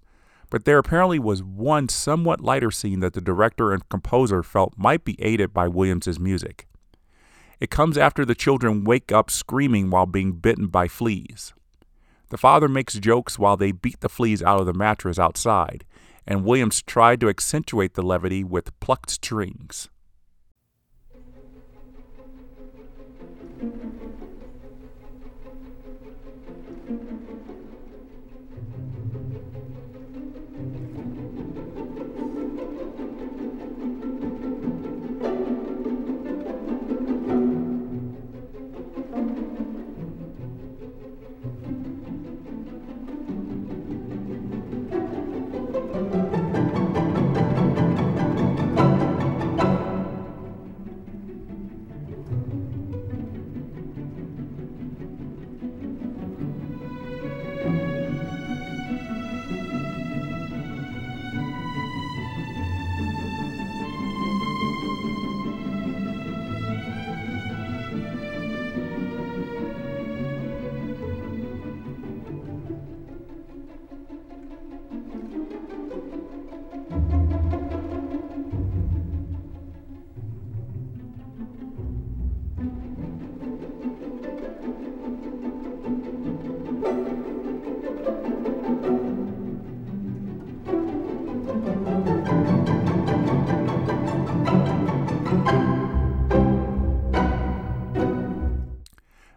but 0.50 0.66
there 0.66 0.80
apparently 0.80 1.20
was 1.20 1.44
one 1.44 1.90
somewhat 1.90 2.42
lighter 2.42 2.72
scene 2.72 3.02
that 3.02 3.14
the 3.14 3.22
director 3.22 3.72
and 3.72 3.88
composer 3.90 4.42
felt 4.42 4.74
might 4.78 5.06
be 5.06 5.22
aided 5.22 5.54
by 5.54 5.68
Williams's 5.68 6.20
music. 6.20 6.68
It 7.60 7.70
comes 7.70 7.98
after 7.98 8.26
the 8.26 8.36
children 8.36 8.84
wake 8.84 9.12
up 9.12 9.30
screaming 9.30 9.92
while 9.92 10.08
being 10.08 10.34
bitten 10.34 10.68
by 10.68 10.88
fleas. 10.88 11.54
The 12.30 12.38
father 12.38 12.68
makes 12.68 12.96
jokes 12.96 13.38
while 13.38 13.56
they 13.56 13.72
beat 13.72 14.02
the 14.02 14.10
fleas 14.10 14.42
out 14.42 14.60
of 14.60 14.66
the 14.66 14.74
mattress 14.74 15.20
outside, 15.20 15.86
and 16.26 16.44
Williams 16.44 16.82
tried 16.82 17.20
to 17.22 17.30
accentuate 17.30 17.94
the 17.94 18.02
levity 18.02 18.44
with 18.44 18.78
plucked 18.80 19.12
strings. 19.12 19.90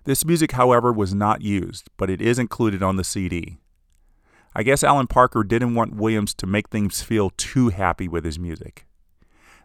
This 0.08 0.24
music, 0.24 0.52
however, 0.52 0.90
was 0.90 1.12
not 1.12 1.42
used, 1.42 1.90
but 1.98 2.08
it 2.08 2.22
is 2.22 2.38
included 2.38 2.82
on 2.82 2.96
the 2.96 3.04
CD. 3.04 3.58
I 4.54 4.62
guess 4.62 4.82
Alan 4.82 5.06
Parker 5.06 5.44
didn't 5.44 5.74
want 5.74 5.96
Williams 5.96 6.32
to 6.36 6.46
make 6.46 6.70
things 6.70 7.02
feel 7.02 7.28
too 7.36 7.68
happy 7.68 8.08
with 8.08 8.24
his 8.24 8.38
music. 8.38 8.86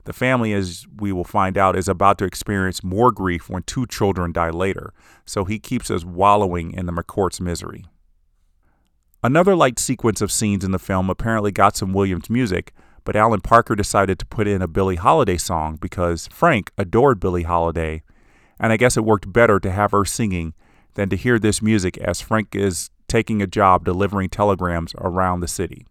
The 0.03 0.11
family, 0.11 0.51
as 0.51 0.85
we 0.97 1.13
will 1.13 1.23
find 1.23 1.57
out, 1.57 1.77
is 1.77 1.87
about 1.87 2.17
to 2.17 2.25
experience 2.25 2.83
more 2.83 3.09
grief 3.09 3.49
when 3.49 3.63
two 3.63 3.87
children 3.87 4.33
die 4.33 4.49
later, 4.49 4.93
so 5.25 5.45
he 5.45 5.59
keeps 5.59 5.89
us 5.89 6.03
wallowing 6.03 6.73
in 6.73 6.87
the 6.87 6.91
McCourt's 6.91 7.39
misery. 7.39 7.85
Another 9.23 9.55
light 9.55 9.79
sequence 9.79 10.19
of 10.19 10.29
scenes 10.29 10.65
in 10.65 10.71
the 10.71 10.77
film 10.77 11.09
apparently 11.09 11.53
got 11.53 11.77
some 11.77 11.93
Williams 11.93 12.29
music, 12.29 12.73
but 13.05 13.15
Alan 13.15 13.39
Parker 13.39 13.77
decided 13.77 14.19
to 14.19 14.25
put 14.25 14.49
in 14.49 14.61
a 14.61 14.67
Billie 14.67 14.97
Holiday 14.97 15.37
song 15.37 15.77
because 15.77 16.27
Frank 16.27 16.73
adored 16.77 17.21
Billie 17.21 17.43
Holiday 17.43 18.03
and 18.63 18.71
I 18.71 18.77
guess 18.77 18.95
it 18.95 19.03
worked 19.03 19.31
better 19.31 19.59
to 19.59 19.69
have 19.69 19.91
her 19.91 20.05
singing 20.05 20.53
than 20.93 21.09
to 21.09 21.17
hear 21.17 21.37
this 21.37 21.61
music 21.61 21.97
as 21.97 22.21
Frank 22.21 22.55
is 22.55 22.89
taking 23.09 23.41
a 23.41 23.47
job 23.47 23.83
delivering 23.83 24.29
telegrams 24.29 24.95
around 24.99 25.41
the 25.41 25.49
city. 25.49 25.85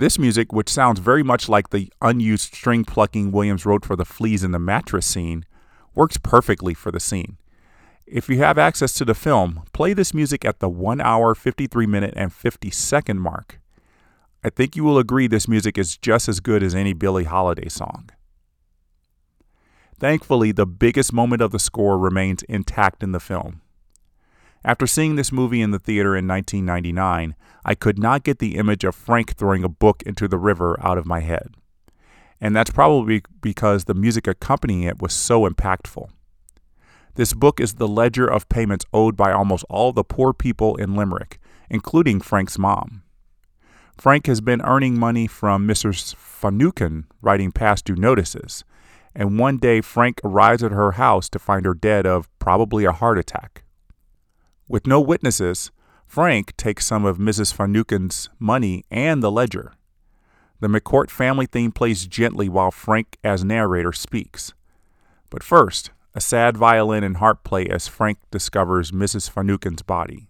This 0.00 0.18
music, 0.18 0.50
which 0.50 0.70
sounds 0.70 0.98
very 0.98 1.22
much 1.22 1.46
like 1.46 1.68
the 1.68 1.92
unused 2.00 2.54
string 2.54 2.86
plucking 2.86 3.32
Williams 3.32 3.66
wrote 3.66 3.84
for 3.84 3.96
the 3.96 4.06
fleas 4.06 4.42
in 4.42 4.50
the 4.50 4.58
mattress 4.58 5.04
scene, 5.04 5.44
works 5.94 6.16
perfectly 6.16 6.72
for 6.72 6.90
the 6.90 6.98
scene. 6.98 7.36
If 8.06 8.26
you 8.26 8.38
have 8.38 8.56
access 8.56 8.94
to 8.94 9.04
the 9.04 9.12
film, 9.12 9.64
play 9.74 9.92
this 9.92 10.14
music 10.14 10.42
at 10.42 10.58
the 10.58 10.70
1 10.70 11.02
hour, 11.02 11.34
53 11.34 11.86
minute, 11.86 12.14
and 12.16 12.32
50 12.32 12.70
second 12.70 13.20
mark. 13.20 13.60
I 14.42 14.48
think 14.48 14.74
you 14.74 14.84
will 14.84 14.96
agree 14.96 15.26
this 15.26 15.46
music 15.46 15.76
is 15.76 15.98
just 15.98 16.30
as 16.30 16.40
good 16.40 16.62
as 16.62 16.74
any 16.74 16.94
Billie 16.94 17.24
Holiday 17.24 17.68
song. 17.68 18.08
Thankfully, 19.98 20.50
the 20.50 20.64
biggest 20.64 21.12
moment 21.12 21.42
of 21.42 21.50
the 21.50 21.58
score 21.58 21.98
remains 21.98 22.42
intact 22.44 23.02
in 23.02 23.12
the 23.12 23.20
film. 23.20 23.60
After 24.62 24.86
seeing 24.86 25.16
this 25.16 25.32
movie 25.32 25.62
in 25.62 25.70
the 25.70 25.78
theater 25.78 26.14
in 26.14 26.28
1999, 26.28 27.34
I 27.64 27.74
could 27.74 27.98
not 27.98 28.24
get 28.24 28.38
the 28.38 28.56
image 28.56 28.84
of 28.84 28.94
Frank 28.94 29.34
throwing 29.34 29.64
a 29.64 29.68
book 29.68 30.02
into 30.04 30.28
the 30.28 30.38
river 30.38 30.78
out 30.82 30.98
of 30.98 31.06
my 31.06 31.20
head. 31.20 31.54
And 32.40 32.54
that's 32.54 32.70
probably 32.70 33.22
because 33.40 33.84
the 33.84 33.94
music 33.94 34.26
accompanying 34.26 34.82
it 34.82 35.00
was 35.00 35.14
so 35.14 35.48
impactful. 35.48 36.10
This 37.14 37.32
book 37.32 37.58
is 37.58 37.74
the 37.74 37.88
ledger 37.88 38.26
of 38.26 38.48
payments 38.48 38.84
owed 38.92 39.16
by 39.16 39.32
almost 39.32 39.64
all 39.68 39.92
the 39.92 40.04
poor 40.04 40.32
people 40.32 40.76
in 40.76 40.94
Limerick, 40.94 41.38
including 41.68 42.20
Frank's 42.20 42.58
mom. 42.58 43.02
Frank 43.96 44.26
has 44.26 44.40
been 44.40 44.62
earning 44.62 44.98
money 44.98 45.26
from 45.26 45.66
Mrs. 45.66 46.14
Finucane 46.14 47.06
writing 47.20 47.52
past 47.52 47.84
due 47.86 47.96
notices, 47.96 48.64
and 49.14 49.38
one 49.38 49.58
day 49.58 49.80
Frank 49.80 50.20
arrives 50.22 50.62
at 50.62 50.72
her 50.72 50.92
house 50.92 51.28
to 51.30 51.38
find 51.38 51.66
her 51.66 51.74
dead 51.74 52.06
of 52.06 52.28
probably 52.38 52.84
a 52.84 52.92
heart 52.92 53.18
attack. 53.18 53.64
With 54.70 54.86
no 54.86 55.00
witnesses, 55.00 55.72
Frank 56.06 56.56
takes 56.56 56.86
some 56.86 57.04
of 57.04 57.18
Mrs. 57.18 57.52
Finucane's 57.52 58.28
money 58.38 58.84
and 58.88 59.20
the 59.20 59.28
ledger. 59.28 59.72
The 60.60 60.68
McCourt 60.68 61.10
family 61.10 61.46
theme 61.46 61.72
plays 61.72 62.06
gently 62.06 62.48
while 62.48 62.70
Frank, 62.70 63.18
as 63.24 63.42
narrator, 63.42 63.92
speaks. 63.92 64.54
But 65.28 65.42
first, 65.42 65.90
a 66.14 66.20
sad 66.20 66.56
violin 66.56 67.02
and 67.02 67.16
harp 67.16 67.42
play 67.42 67.66
as 67.66 67.88
Frank 67.88 68.18
discovers 68.30 68.92
Mrs. 68.92 69.28
Finucane's 69.28 69.82
body. 69.82 70.28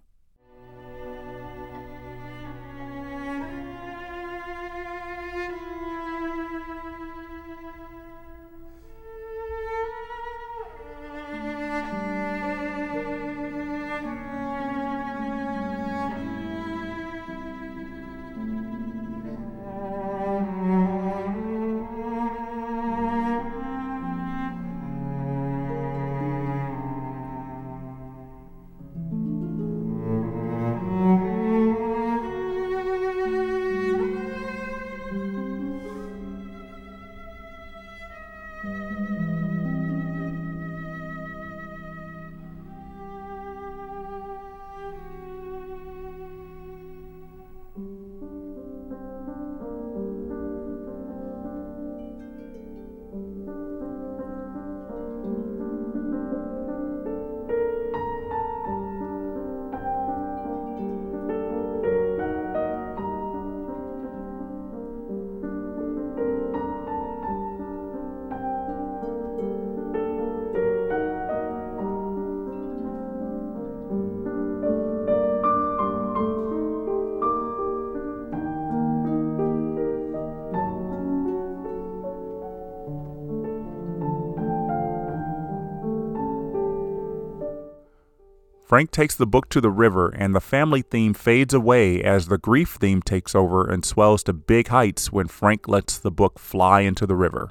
Frank 88.71 88.93
takes 88.93 89.17
the 89.17 89.27
book 89.27 89.49
to 89.49 89.61
the 89.61 89.69
river, 89.69 90.11
and 90.11 90.33
the 90.33 90.41
family 90.41 90.81
theme 90.81 91.13
fades 91.13 91.53
away 91.53 92.01
as 92.05 92.29
the 92.29 92.39
grief 92.39 92.79
theme 92.81 93.03
takes 93.03 93.35
over 93.35 93.69
and 93.69 93.85
swells 93.85 94.23
to 94.23 94.33
big 94.33 94.69
heights 94.69 95.11
when 95.11 95.27
Frank 95.27 95.67
lets 95.67 95.99
the 95.99 96.13
book 96.13 96.39
fly 96.39 96.83
into 96.83 97.05
the 97.05 97.17
river. 97.17 97.51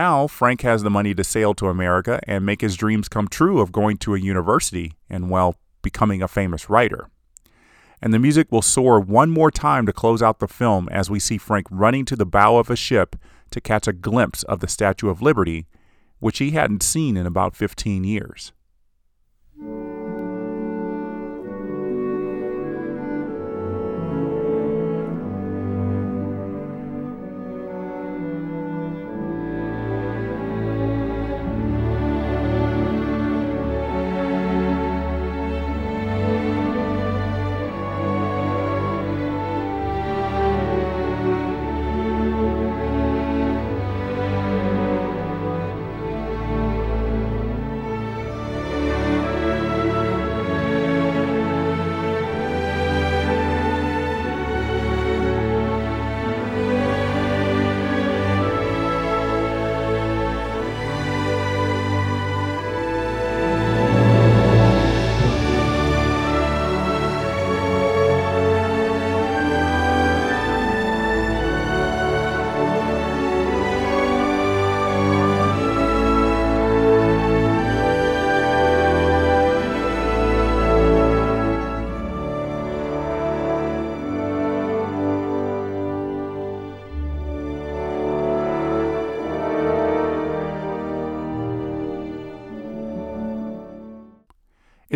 Now, 0.00 0.26
Frank 0.26 0.62
has 0.62 0.82
the 0.82 0.88
money 0.88 1.12
to 1.12 1.22
sail 1.22 1.52
to 1.52 1.68
America 1.68 2.20
and 2.22 2.46
make 2.46 2.62
his 2.62 2.74
dreams 2.74 3.06
come 3.06 3.28
true 3.28 3.60
of 3.60 3.70
going 3.70 3.98
to 3.98 4.14
a 4.14 4.18
university 4.18 4.94
and, 5.10 5.28
well, 5.28 5.56
becoming 5.82 6.22
a 6.22 6.26
famous 6.26 6.70
writer. 6.70 7.10
And 8.00 8.14
the 8.14 8.18
music 8.18 8.50
will 8.50 8.62
soar 8.62 8.98
one 8.98 9.28
more 9.28 9.50
time 9.50 9.84
to 9.84 9.92
close 9.92 10.22
out 10.22 10.38
the 10.38 10.48
film 10.48 10.88
as 10.88 11.10
we 11.10 11.20
see 11.20 11.36
Frank 11.36 11.66
running 11.70 12.06
to 12.06 12.16
the 12.16 12.24
bow 12.24 12.56
of 12.56 12.70
a 12.70 12.76
ship 12.76 13.14
to 13.50 13.60
catch 13.60 13.86
a 13.86 13.92
glimpse 13.92 14.42
of 14.44 14.60
the 14.60 14.68
Statue 14.68 15.10
of 15.10 15.20
Liberty, 15.20 15.66
which 16.18 16.38
he 16.38 16.52
hadn't 16.52 16.82
seen 16.82 17.18
in 17.18 17.26
about 17.26 17.54
15 17.54 18.02
years. 18.02 18.52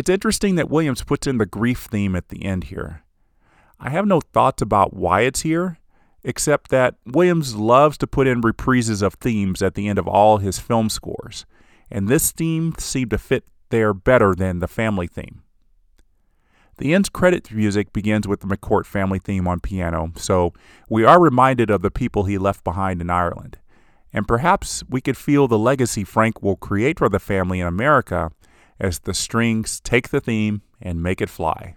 It's 0.05 0.11
interesting 0.11 0.53
that 0.53 0.69
Williams 0.69 1.03
puts 1.03 1.25
in 1.25 1.39
the 1.39 1.47
grief 1.47 1.87
theme 1.89 2.15
at 2.15 2.29
the 2.29 2.45
end 2.45 2.65
here. 2.65 3.01
I 3.79 3.89
have 3.89 4.05
no 4.05 4.21
thoughts 4.21 4.61
about 4.61 4.93
why 4.93 5.21
it's 5.21 5.41
here, 5.41 5.79
except 6.23 6.69
that 6.69 6.93
Williams 7.07 7.55
loves 7.55 7.97
to 7.97 8.05
put 8.05 8.27
in 8.27 8.43
reprises 8.43 9.01
of 9.01 9.15
themes 9.15 9.63
at 9.63 9.73
the 9.73 9.87
end 9.87 9.97
of 9.97 10.07
all 10.07 10.37
his 10.37 10.59
film 10.59 10.89
scores, 10.89 11.47
and 11.89 12.07
this 12.07 12.31
theme 12.31 12.75
seemed 12.77 13.09
to 13.09 13.17
fit 13.17 13.45
there 13.71 13.95
better 13.95 14.35
than 14.35 14.59
the 14.59 14.67
family 14.67 15.07
theme. 15.07 15.41
The 16.77 16.93
end's 16.93 17.09
credit 17.09 17.51
music 17.51 17.91
begins 17.91 18.27
with 18.27 18.41
the 18.41 18.47
McCourt 18.47 18.85
family 18.85 19.17
theme 19.17 19.47
on 19.47 19.59
piano, 19.59 20.11
so 20.17 20.53
we 20.87 21.03
are 21.03 21.19
reminded 21.19 21.71
of 21.71 21.81
the 21.81 21.89
people 21.89 22.25
he 22.25 22.37
left 22.37 22.63
behind 22.63 23.01
in 23.01 23.09
Ireland. 23.09 23.57
And 24.13 24.27
perhaps 24.27 24.83
we 24.87 25.01
could 25.01 25.17
feel 25.17 25.47
the 25.47 25.57
legacy 25.57 26.03
Frank 26.03 26.43
will 26.43 26.57
create 26.57 26.99
for 26.99 27.09
the 27.09 27.17
family 27.17 27.59
in 27.59 27.65
America 27.65 28.29
as 28.79 28.99
the 28.99 29.13
strings 29.13 29.79
take 29.79 30.09
the 30.09 30.21
theme 30.21 30.61
and 30.81 31.01
make 31.01 31.21
it 31.21 31.29
fly. 31.29 31.75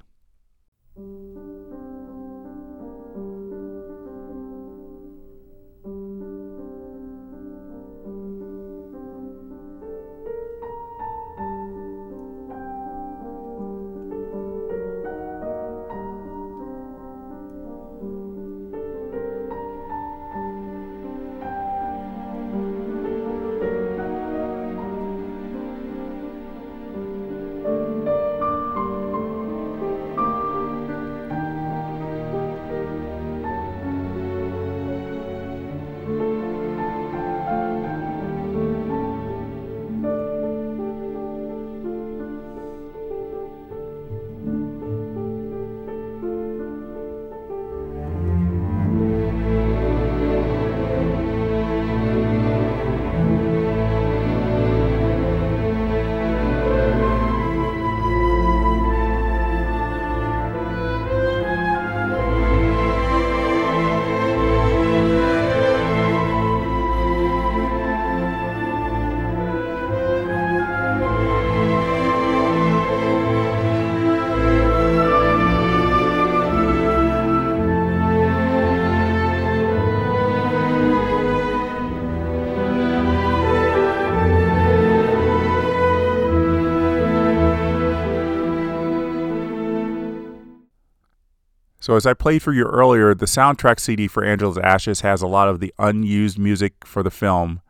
So, 91.88 91.96
as 91.96 92.04
I 92.04 92.12
played 92.12 92.42
for 92.42 92.52
you 92.52 92.64
earlier, 92.64 93.14
the 93.14 93.24
soundtrack 93.24 93.80
CD 93.80 94.08
for 94.08 94.22
Angela's 94.22 94.58
Ashes 94.58 95.00
has 95.00 95.22
a 95.22 95.26
lot 95.26 95.48
of 95.48 95.58
the 95.58 95.72
unused 95.78 96.38
music 96.38 96.84
for 96.84 97.02
the 97.02 97.10
film, 97.10 97.62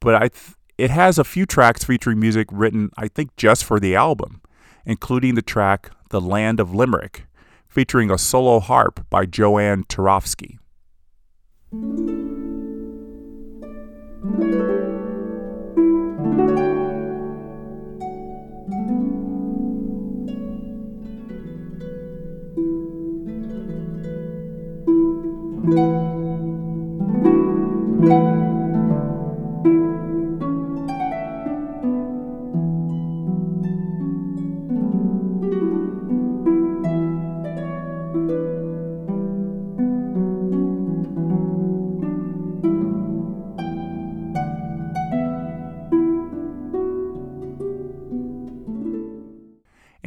but 0.00 0.16
I 0.16 0.26
th- 0.26 0.56
it 0.76 0.90
has 0.90 1.18
a 1.18 1.22
few 1.22 1.46
tracks 1.46 1.84
featuring 1.84 2.18
music 2.18 2.48
written, 2.50 2.90
I 2.96 3.06
think, 3.06 3.36
just 3.36 3.64
for 3.64 3.78
the 3.78 3.94
album, 3.94 4.42
including 4.84 5.36
the 5.36 5.40
track 5.40 5.92
The 6.08 6.20
Land 6.20 6.58
of 6.58 6.74
Limerick, 6.74 7.28
featuring 7.68 8.10
a 8.10 8.18
solo 8.18 8.58
harp 8.58 9.06
by 9.08 9.24
Jo 9.24 9.56
Ann 9.56 9.84
Turovsky. 9.84 10.58
In 25.62 25.76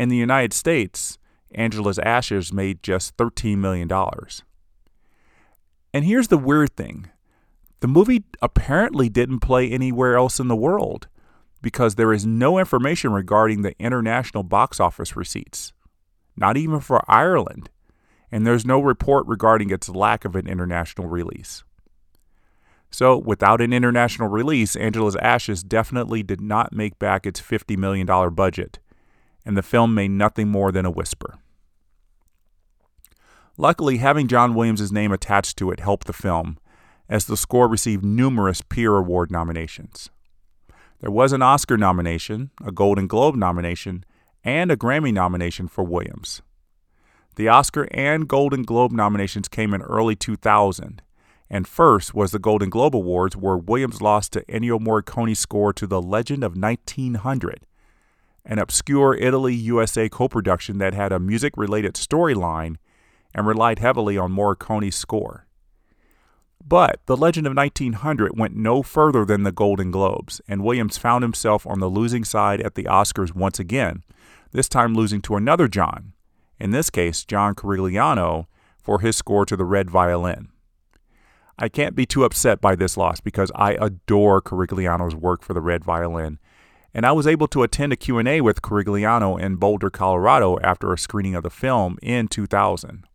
the 0.10 0.18
United 0.18 0.54
States, 0.54 1.20
Angela's 1.52 2.00
Ashes 2.00 2.52
made 2.52 2.82
just 2.82 3.16
$13 3.18 3.58
million. 3.58 3.88
And 5.94 6.06
here's 6.06 6.30
the 6.30 6.38
weird 6.38 6.76
thing 6.76 7.10
the 7.82 7.88
movie 7.88 8.24
apparently 8.42 9.10
didn't 9.10 9.42
play 9.42 9.70
anywhere 9.70 10.16
else 10.16 10.40
in 10.40 10.48
the 10.48 10.56
world 10.56 11.08
because 11.62 11.96
there 11.96 12.14
is 12.14 12.26
no 12.26 12.58
information 12.58 13.14
regarding 13.14 13.62
the 13.62 13.76
international 13.80 14.44
box 14.44 14.80
office 14.80 15.16
receipts, 15.16 15.74
not 16.36 16.58
even 16.58 16.80
for 16.80 17.04
Ireland, 17.10 17.70
and 18.32 18.46
there's 18.48 18.66
no 18.66 18.82
report 18.82 19.28
regarding 19.28 19.70
its 19.70 19.90
lack 19.90 20.26
of 20.26 20.36
an 20.36 20.48
international 20.48 21.08
release. 21.08 21.64
So, 22.90 23.18
without 23.18 23.60
an 23.60 23.74
international 23.74 24.28
release, 24.28 24.76
Angela's 24.76 25.16
Ashes 25.16 25.64
definitely 25.64 26.22
did 26.22 26.42
not 26.42 26.74
make 26.74 27.00
back 27.00 27.26
its 27.26 27.42
$50 27.42 27.76
million 27.78 28.06
budget, 28.34 28.80
and 29.46 29.58
the 29.58 29.64
film 29.64 29.94
made 29.94 30.12
nothing 30.12 30.48
more 30.48 30.72
than 30.72 30.86
a 30.86 30.92
whisper. 30.92 31.40
Luckily, 33.58 33.98
having 33.98 34.28
John 34.28 34.56
Williams' 34.56 34.92
name 34.92 35.12
attached 35.12 35.58
to 35.58 35.70
it 35.70 35.80
helped 35.80 36.08
the 36.08 36.14
film, 36.14 36.58
as 37.08 37.26
the 37.26 37.38
score 37.38 37.68
received 37.68 38.04
numerous 38.04 38.62
peer 38.62 38.96
award 38.96 39.32
nominations. 39.32 40.10
There 41.02 41.12
was 41.12 41.34
an 41.34 41.42
Oscar 41.42 41.78
nomination, 41.78 42.50
a 42.66 42.72
Golden 42.72 43.08
Globe 43.08 43.36
nomination, 43.36 44.06
and 44.44 44.72
a 44.72 44.78
Grammy 44.78 45.14
nomination 45.14 45.68
for 45.68 45.84
Williams. 45.84 46.42
The 47.36 47.48
Oscar 47.48 47.88
and 47.92 48.28
Golden 48.28 48.64
Globe 48.64 48.92
nominations 48.92 49.48
came 49.48 49.74
in 49.74 49.82
early 49.82 50.16
2000, 50.16 51.02
and 51.50 51.68
first 51.68 52.14
was 52.14 52.32
the 52.32 52.40
Golden 52.40 52.70
Globe 52.70 52.96
Awards, 52.96 53.36
where 53.36 53.58
Williams 53.58 54.02
lost 54.02 54.34
to 54.34 54.46
Ennio 54.46 54.80
Morricone's 54.80 55.40
score 55.40 55.74
to 55.74 55.86
The 55.86 56.02
Legend 56.02 56.44
of 56.44 56.58
1900, 56.58 57.66
an 58.46 58.60
obscure 58.60 59.14
Italy 59.14 59.54
USA 59.54 60.10
co 60.10 60.28
production 60.28 60.80
that 60.80 60.94
had 60.94 61.12
a 61.12 61.20
music 61.20 61.56
related 61.56 61.94
storyline 61.94 62.78
and 63.34 63.48
relied 63.48 63.80
heavily 63.80 64.18
on 64.18 64.32
Morricone's 64.32 64.96
score. 64.96 65.46
But 66.66 67.02
The 67.08 67.18
Legend 67.18 67.46
of 67.46 67.56
1900 67.56 68.38
went 68.38 68.56
no 68.56 68.84
further 68.84 69.26
than 69.26 69.44
the 69.44 69.52
Golden 69.52 69.92
Globes, 69.92 70.40
and 70.48 70.64
Williams 70.64 70.98
found 70.98 71.24
himself 71.24 71.68
on 71.68 71.80
the 71.80 71.90
losing 71.90 72.24
side 72.24 72.62
at 72.62 72.76
the 72.76 72.86
Oscars 72.86 73.36
once 73.36 73.60
again, 73.60 74.04
this 74.52 74.70
time 74.70 74.94
losing 74.94 75.22
to 75.24 75.36
another 75.36 75.68
John, 75.68 76.14
in 76.60 76.72
this 76.72 76.90
case, 76.90 77.26
John 77.26 77.56
Corigliano, 77.56 78.46
for 78.82 79.00
his 79.00 79.18
score 79.18 79.46
to 79.46 79.58
the 79.58 79.66
Red 79.66 79.90
Violin. 79.90 80.50
I 81.60 81.70
can't 81.70 81.96
be 81.96 82.06
too 82.06 82.24
upset 82.24 82.62
by 82.62 82.76
this 82.76 82.98
loss 82.98 83.20
because 83.20 83.52
I 83.56 83.74
adore 83.74 84.42
Corigliano's 84.42 85.16
work 85.16 85.44
for 85.44 85.54
the 85.54 85.62
Red 85.62 85.84
Violin, 85.84 86.40
and 86.94 87.06
I 87.06 87.12
was 87.12 87.28
able 87.28 87.48
to 87.50 87.64
attend 87.64 87.92
a 87.92 87.98
Q&A 87.98 88.42
with 88.42 88.62
Corigliano 88.62 89.40
in 89.40 89.58
Boulder, 89.58 89.90
Colorado 89.90 90.60
after 90.60 90.94
a 90.94 90.98
screening 90.98 91.36
of 91.36 91.44
the 91.44 91.50
film 91.50 91.98
in 92.02 92.28
2000. 92.28 93.06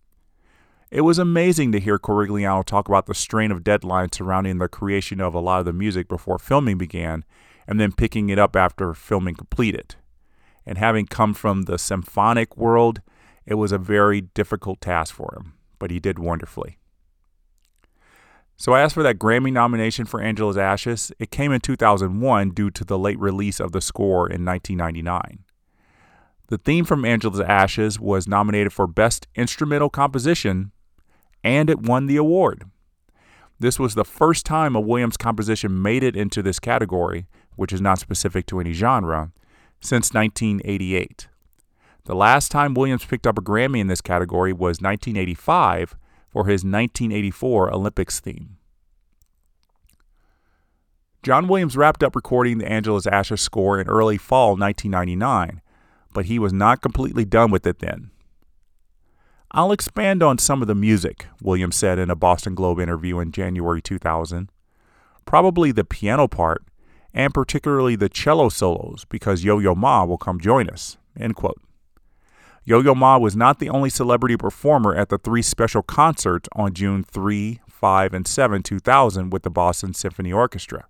It 0.91 1.03
was 1.03 1.19
amazing 1.19 1.73
to 1.73 1.81
hear 1.81 1.99
Corigliano 1.99 2.65
talk 2.65 2.89
about 2.89 3.05
the 3.05 3.15
strain 3.15 3.51
of 3.51 3.63
deadlines 3.63 4.15
surrounding 4.15 4.57
the 4.57 4.69
creation 4.69 5.21
of 5.21 5.35
a 5.35 5.41
lot 5.41 5.61
of 5.61 5.67
the 5.67 5.73
music 5.75 6.09
before 6.09 6.39
filming 6.39 6.79
began, 6.79 7.27
and 7.67 7.79
then 7.79 7.93
picking 7.93 8.31
it 8.31 8.39
up 8.39 8.57
after 8.57 8.95
filming 8.95 9.35
completed. 9.35 9.97
And 10.65 10.79
having 10.79 11.05
come 11.05 11.35
from 11.35 11.63
the 11.63 11.79
symphonic 11.79 12.57
world, 12.57 13.03
it 13.45 13.55
was 13.55 13.71
a 13.71 13.79
very 13.79 14.23
difficult 14.23 14.81
task 14.81 15.15
for 15.15 15.35
him, 15.37 15.55
but 15.79 15.91
he 15.91 16.01
did 16.01 16.19
wonderfully. 16.19 16.79
So, 18.57 18.73
as 18.73 18.95
for 18.95 19.03
that 19.03 19.19
Grammy 19.19 19.53
nomination 19.53 20.07
for 20.07 20.23
Angela's 20.23 20.57
Ashes, 20.57 21.13
it 21.19 21.31
came 21.31 21.53
in 21.53 21.61
2001 21.61 22.51
due 22.51 22.71
to 22.71 22.85
the 22.85 22.99
late 22.99 23.19
release 23.21 23.61
of 23.61 23.73
the 23.73 23.83
score 23.83 24.29
in 24.29 24.45
1999. 24.45 25.45
The 26.49 26.59
theme 26.59 26.87
from 26.87 27.05
Angela's 27.05 27.41
Ashes 27.41 28.01
was 28.01 28.27
nominated 28.27 28.73
for 28.73 28.87
Best 28.87 29.29
Instrumental 29.35 29.91
Composition, 29.91 30.73
and 31.43 31.71
it 31.71 31.81
won 31.81 32.07
the 32.07 32.17
award. 32.17 32.65
This 33.61 33.79
was 33.79 33.95
the 33.95 34.05
first 34.05 34.47
time 34.47 34.77
a 34.77 34.81
Williams 34.81 35.17
composition 35.17 35.83
made 35.83 36.05
it 36.05 36.17
into 36.17 36.43
this 36.43 36.61
category, 36.61 37.27
which 37.57 37.73
is 37.73 37.81
not 37.81 37.99
specific 37.99 38.47
to 38.47 38.61
any 38.61 38.73
genre, 38.73 39.33
since 39.81 40.13
1988. 40.13 41.29
The 42.05 42.15
last 42.15 42.51
time 42.51 42.75
Williams 42.75 43.05
picked 43.05 43.27
up 43.27 43.37
a 43.37 43.43
Grammy 43.43 43.81
in 43.81 43.89
this 43.89 44.01
category 44.01 44.53
was 44.53 44.81
1985 44.81 45.97
for 46.29 46.47
his 46.47 46.61
1984 46.61 47.75
Olympics 47.75 48.21
theme. 48.21 48.57
John 51.23 51.49
Williams 51.49 51.77
wrapped 51.77 52.05
up 52.05 52.15
recording 52.15 52.59
the 52.59 52.71
Angela's 52.71 53.07
Ashes 53.07 53.41
score 53.41 53.81
in 53.81 53.89
early 53.89 54.17
fall 54.17 54.57
1999, 54.57 55.61
but 56.15 56.27
he 56.27 56.39
was 56.39 56.53
not 56.53 56.81
completely 56.81 57.25
done 57.25 57.51
with 57.51 57.67
it 57.67 57.81
then. 57.81 58.11
I'll 59.51 59.73
expand 59.73 60.23
on 60.23 60.37
some 60.37 60.61
of 60.61 60.69
the 60.69 60.75
music, 60.75 61.27
Williams 61.41 61.77
said 61.77 61.99
in 61.99 62.11
a 62.11 62.17
Boston 62.17 62.55
Globe 62.55 62.81
interview 62.81 63.19
in 63.19 63.33
January 63.33 63.81
2000. 63.81 64.51
Probably 65.25 65.73
the 65.73 65.85
piano 65.85 66.29
part, 66.29 66.65
and 67.15 67.33
particularly 67.33 67.97
the 67.97 68.11
cello 68.11 68.51
solos, 68.51 69.07
because 69.09 69.45
Yo 69.45 69.59
Yo 69.59 69.75
Ma 69.75 70.05
will 70.05 70.19
come 70.19 70.39
join 70.39 70.69
us. 70.69 70.99
End 71.19 71.35
quote. 71.35 71.61
Yo 72.65 72.81
Yo 72.81 72.95
Ma 72.95 73.17
was 73.17 73.35
not 73.35 73.59
the 73.59 73.71
only 73.71 73.89
celebrity 73.89 74.37
performer 74.37 74.95
at 74.95 75.09
the 75.09 75.17
three 75.17 75.41
special 75.41 75.83
concerts 75.83 76.47
on 76.53 76.75
June 76.75 77.03
3, 77.03 77.61
5, 77.67 78.13
and 78.13 78.27
7, 78.27 78.63
2000 78.63 79.31
with 79.31 79.45
the 79.45 79.51
Boston 79.51 79.95
Symphony 79.95 80.31
Orchestra. 80.31 80.87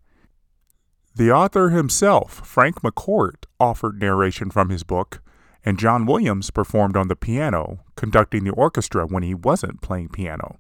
The 1.15 1.31
author 1.31 1.71
himself, 1.71 2.45
Frank 2.45 2.83
McCourt, 2.83 3.45
offered 3.61 4.01
narration 4.01 4.51
from 4.51 4.71
his 4.71 4.83
book, 4.83 5.23
and 5.65 5.79
John 5.79 6.07
Williams 6.07 6.51
performed 6.51 6.97
on 6.97 7.09
the 7.09 7.17
piano, 7.17 7.81
conducting 7.97 8.45
the 8.45 8.53
orchestra 8.53 9.07
when 9.07 9.23
he 9.23 9.35
wasn't 9.35 9.81
playing 9.81 10.09
piano. 10.09 10.59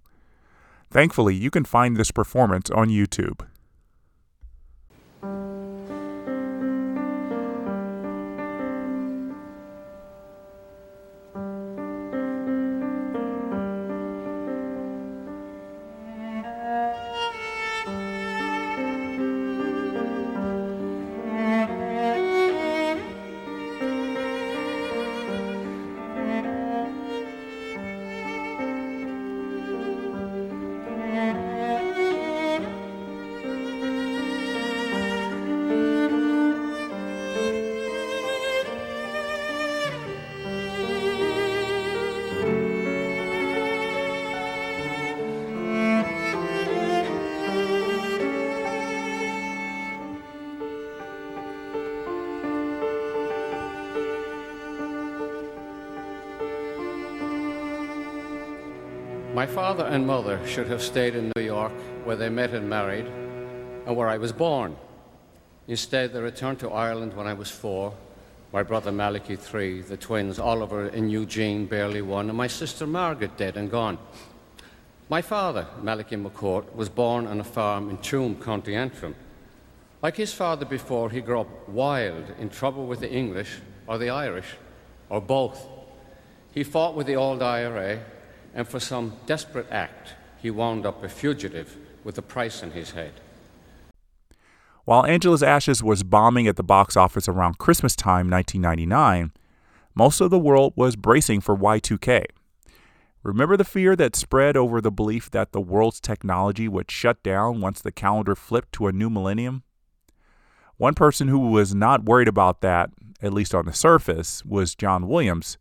Thankfully, 0.90 1.34
you 1.34 1.50
can 1.50 1.64
find 1.64 1.96
this 1.96 2.11
performance 2.11 2.70
on 2.70 2.88
YouTube. 2.88 3.46
My 59.38 59.46
father 59.46 59.85
and 59.85 60.05
mother 60.05 60.44
should 60.48 60.66
have 60.66 60.83
stayed 60.83 61.14
in 61.14 61.31
New 61.37 61.44
York, 61.44 61.70
where 62.03 62.16
they 62.16 62.29
met 62.29 62.55
and 62.55 62.68
married, 62.68 63.07
and 63.87 63.94
where 63.94 64.09
I 64.09 64.18
was 64.18 64.33
born. 64.33 64.77
Instead, 65.68 66.12
they 66.12 66.20
returned 66.20 66.59
to 66.59 66.70
Ireland 66.70 67.14
when 67.14 67.29
I 67.29 67.35
was 67.35 67.48
four, 67.48 67.94
my 68.53 68.64
brother 68.64 68.90
Malachy 68.90 69.37
three, 69.37 69.81
the 69.81 69.96
twins 69.96 70.40
Oliver 70.40 70.88
and 70.88 71.09
Eugene 71.09 71.66
barely 71.66 72.03
one, 72.03 72.29
and 72.29 72.37
my 72.37 72.48
sister 72.48 72.85
Margaret 72.85 73.37
dead 73.37 73.57
and 73.57 73.70
gone. 73.70 73.98
My 75.09 75.22
father, 75.22 75.68
Malachy 75.83 76.16
McCourt, 76.16 76.74
was 76.74 76.88
born 76.88 77.29
on 77.29 77.38
a 77.38 77.44
farm 77.44 77.90
in 77.90 77.98
Toome, 77.98 78.42
County 78.42 78.74
Antrim. 78.74 79.14
Like 80.03 80.16
his 80.16 80.35
father 80.35 80.64
before, 80.64 81.11
he 81.11 81.20
grew 81.20 81.42
up 81.42 81.68
wild, 81.68 82.24
in 82.40 82.48
trouble 82.48 82.88
with 82.88 82.98
the 82.98 83.12
English 83.12 83.61
or 83.87 83.98
the 83.98 84.11
Irish, 84.11 84.57
or 85.09 85.20
both. 85.20 85.64
He 86.51 86.64
fought 86.64 86.96
with 86.96 87.07
the 87.07 87.14
old 87.14 87.40
IRA 87.40 88.01
and 88.54 88.66
for 88.66 88.80
some 88.80 89.16
desperate 89.26 89.66
act, 89.70 90.14
he 90.40 90.50
wound 90.50 90.87
up 90.87 91.02
a 91.02 91.08
fugitive 91.08 91.76
with 92.04 92.18
a 92.18 92.22
price 92.22 92.62
on 92.62 92.70
his 92.72 92.92
head. 92.92 93.12
While 94.84 95.04
Angela's 95.04 95.42
Ashes 95.42 95.82
was 95.82 96.02
bombing 96.02 96.48
at 96.48 96.56
the 96.56 96.62
box 96.62 96.96
office 96.96 97.28
around 97.28 97.58
Christmas 97.58 97.94
time 97.94 98.30
1999, 98.30 99.32
most 99.94 100.20
of 100.20 100.30
the 100.30 100.38
world 100.38 100.72
was 100.76 100.96
bracing 100.96 101.40
for 101.40 101.56
Y2K. 101.56 102.24
Remember 103.22 103.56
the 103.56 103.64
fear 103.64 103.96
that 103.96 104.16
spread 104.16 104.56
over 104.56 104.80
the 104.80 104.92
belief 104.92 105.30
that 105.30 105.52
the 105.52 105.61
world's 105.61 106.00
technology 106.00 106.68
would 106.68 106.90
shut 106.90 107.22
down 107.22 107.61
once 107.61 107.82
the 107.82 107.92
calendar 107.92 108.34
flipped 108.34 108.72
to 108.72 108.87
a 108.87 108.92
new 108.92 109.11
millennium? 109.11 109.64
One 110.78 110.94
person 110.94 111.28
who 111.28 111.40
was 111.40 111.74
not 111.74 112.04
worried 112.04 112.28
about 112.28 112.61
that, 112.61 112.90
at 113.20 113.34
least 113.34 113.54
on 113.54 113.66
the 113.66 113.72
surface, 113.72 114.44
was 114.44 114.76
John 114.76 115.08
Williams, 115.08 115.58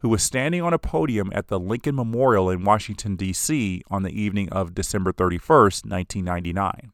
who 0.00 0.08
was 0.08 0.22
standing 0.22 0.62
on 0.62 0.72
a 0.72 0.78
podium 0.78 1.30
at 1.34 1.48
the 1.48 1.58
Lincoln 1.58 1.96
Memorial 1.96 2.50
in 2.50 2.64
Washington, 2.64 3.16
D.C. 3.16 3.82
on 3.90 4.02
the 4.02 4.20
evening 4.20 4.48
of 4.50 4.74
December 4.74 5.12
31, 5.12 5.48
1999. 5.48 6.92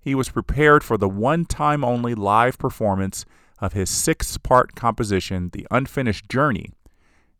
He 0.00 0.14
was 0.14 0.28
prepared 0.28 0.84
for 0.84 0.96
the 0.96 1.08
one 1.08 1.44
time 1.44 1.82
only 1.82 2.14
live 2.14 2.58
performance 2.58 3.24
of 3.60 3.72
his 3.72 3.88
six 3.88 4.36
part 4.38 4.74
composition, 4.74 5.50
The 5.52 5.66
Unfinished 5.70 6.28
Journey, 6.28 6.70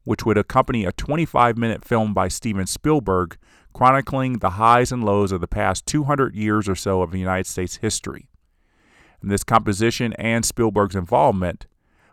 which 0.05 0.25
would 0.25 0.39
accompany 0.39 0.85
a 0.85 0.93
25 0.93 1.59
minute 1.59 1.85
film 1.85 2.15
by 2.15 2.29
Steven 2.29 2.67
Spielberg 2.67 3.37
chronicling 3.75 4.39
the 4.39 4.51
highs 4.51 4.93
and 4.93 5.05
lows 5.05 5.31
of 5.31 5.41
the 5.41 5.49
past 5.49 5.85
200 5.87 6.35
years 6.35 6.69
or 6.69 6.75
so 6.75 7.03
of 7.03 7.11
the 7.11 7.19
United 7.19 7.47
States 7.47 7.77
history. 7.77 8.29
And 9.21 9.31
this 9.31 9.45
composition 9.45 10.13
and 10.15 10.45
Spielberg's 10.45 10.97
involvement 10.97 11.67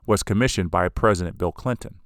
was 0.06 0.24
commissioned 0.24 0.71
by 0.71 0.89
President 0.89 1.38
Bill 1.38 1.52
Clinton. 1.52 2.00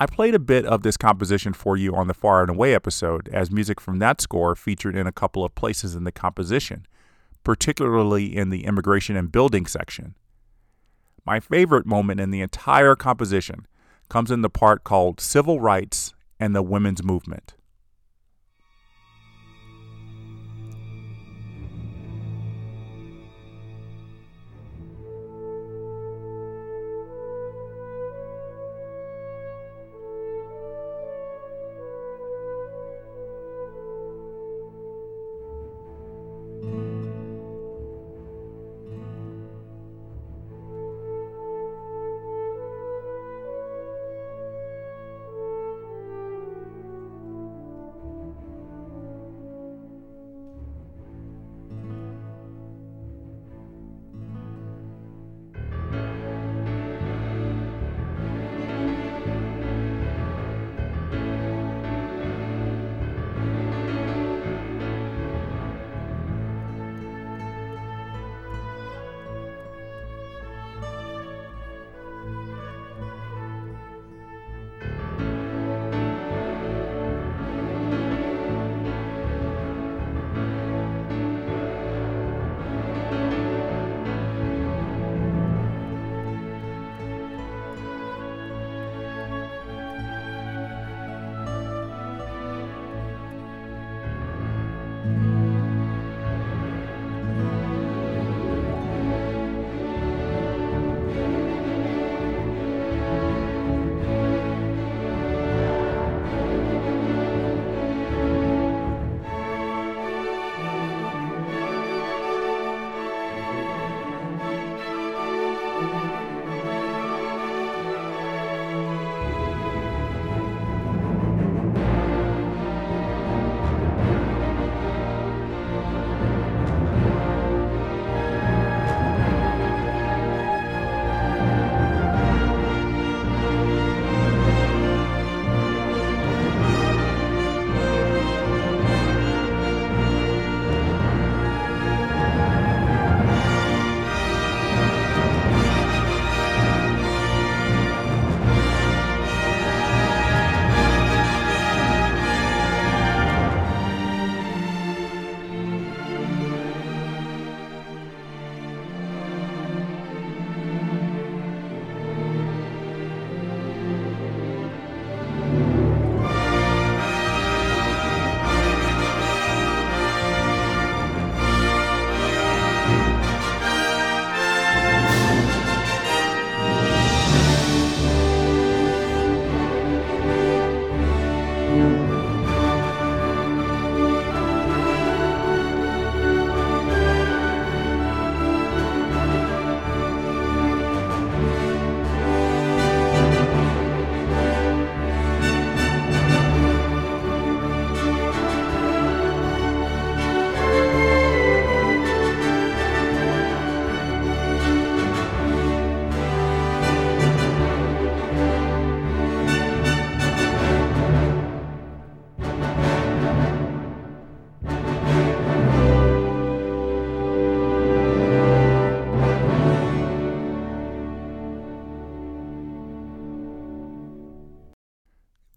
I 0.00 0.06
played 0.06 0.34
a 0.36 0.38
bit 0.38 0.64
of 0.64 0.82
this 0.82 0.96
composition 0.96 1.52
for 1.52 1.76
you 1.76 1.96
on 1.96 2.06
the 2.06 2.14
Far 2.14 2.42
and 2.42 2.50
Away 2.50 2.72
episode, 2.72 3.28
as 3.32 3.50
music 3.50 3.80
from 3.80 3.98
that 3.98 4.20
score 4.20 4.54
featured 4.54 4.94
in 4.94 5.08
a 5.08 5.12
couple 5.12 5.44
of 5.44 5.56
places 5.56 5.96
in 5.96 6.04
the 6.04 6.12
composition, 6.12 6.86
particularly 7.42 8.36
in 8.36 8.50
the 8.50 8.64
immigration 8.64 9.16
and 9.16 9.32
building 9.32 9.66
section. 9.66 10.14
My 11.26 11.40
favorite 11.40 11.84
moment 11.84 12.20
in 12.20 12.30
the 12.30 12.40
entire 12.40 12.94
composition 12.94 13.66
comes 14.08 14.30
in 14.30 14.42
the 14.42 14.48
part 14.48 14.84
called 14.84 15.20
Civil 15.20 15.60
Rights 15.60 16.14
and 16.38 16.54
the 16.54 16.62
Women's 16.62 17.02
Movement. 17.02 17.54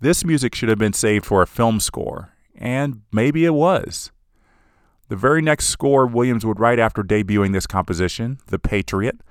This 0.01 0.25
music 0.25 0.55
should 0.55 0.69
have 0.69 0.79
been 0.79 0.93
saved 0.93 1.27
for 1.27 1.43
a 1.43 1.47
film 1.47 1.79
score, 1.79 2.31
and 2.55 3.03
maybe 3.11 3.45
it 3.45 3.53
was. 3.53 4.11
The 5.09 5.15
very 5.15 5.43
next 5.43 5.67
score 5.67 6.07
Williams 6.07 6.43
would 6.43 6.59
write 6.59 6.79
after 6.79 7.03
debuting 7.03 7.53
this 7.53 7.67
composition, 7.67 8.39
The 8.47 8.57
Patriot, 8.57 9.21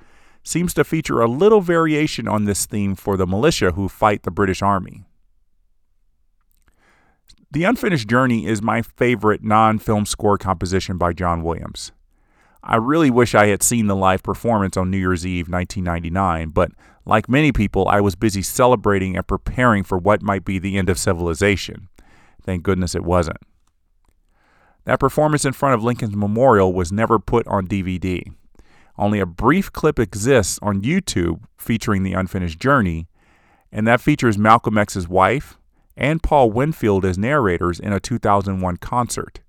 seems 0.44 0.72
to 0.74 0.84
feature 0.84 1.20
a 1.20 1.26
little 1.26 1.60
variation 1.60 2.28
on 2.28 2.44
this 2.44 2.66
theme 2.66 2.94
for 2.94 3.16
the 3.16 3.26
militia 3.26 3.72
who 3.72 3.88
fight 3.88 4.22
the 4.22 4.30
British 4.30 4.62
Army. 4.62 5.02
The 7.50 7.64
Unfinished 7.64 8.08
Journey 8.08 8.46
is 8.46 8.62
my 8.62 8.80
favorite 8.80 9.42
non 9.42 9.80
film 9.80 10.06
score 10.06 10.38
composition 10.38 10.98
by 10.98 11.14
John 11.14 11.42
Williams. 11.42 11.90
I 12.62 12.76
really 12.76 13.10
wish 13.10 13.34
I 13.34 13.46
had 13.46 13.62
seen 13.62 13.86
the 13.86 13.96
live 13.96 14.22
performance 14.22 14.76
on 14.76 14.90
New 14.90 14.98
Year's 14.98 15.26
Eve 15.26 15.48
1999, 15.48 16.50
but 16.50 16.72
like 17.06 17.28
many 17.28 17.52
people, 17.52 17.88
I 17.88 18.00
was 18.00 18.14
busy 18.14 18.42
celebrating 18.42 19.16
and 19.16 19.26
preparing 19.26 19.82
for 19.82 19.96
what 19.96 20.22
might 20.22 20.44
be 20.44 20.58
the 20.58 20.76
end 20.76 20.90
of 20.90 20.98
civilization. 20.98 21.88
Thank 22.42 22.62
goodness 22.62 22.94
it 22.94 23.04
wasn't. 23.04 23.38
That 24.84 25.00
performance 25.00 25.44
in 25.44 25.52
front 25.52 25.74
of 25.74 25.82
Lincoln's 25.82 26.16
Memorial 26.16 26.72
was 26.72 26.92
never 26.92 27.18
put 27.18 27.46
on 27.46 27.66
DVD. 27.66 28.32
Only 28.98 29.20
a 29.20 29.26
brief 29.26 29.72
clip 29.72 29.98
exists 29.98 30.58
on 30.62 30.82
YouTube 30.82 31.42
featuring 31.56 32.02
the 32.02 32.12
unfinished 32.12 32.58
journey, 32.58 33.08
and 33.72 33.86
that 33.86 34.00
features 34.00 34.36
Malcolm 34.36 34.76
X's 34.76 35.08
wife 35.08 35.58
and 35.96 36.22
Paul 36.22 36.50
Winfield 36.50 37.04
as 37.04 37.18
narrators 37.18 37.80
in 37.80 37.92
a 37.92 38.00
2001 38.00 38.76
concert. 38.78 39.40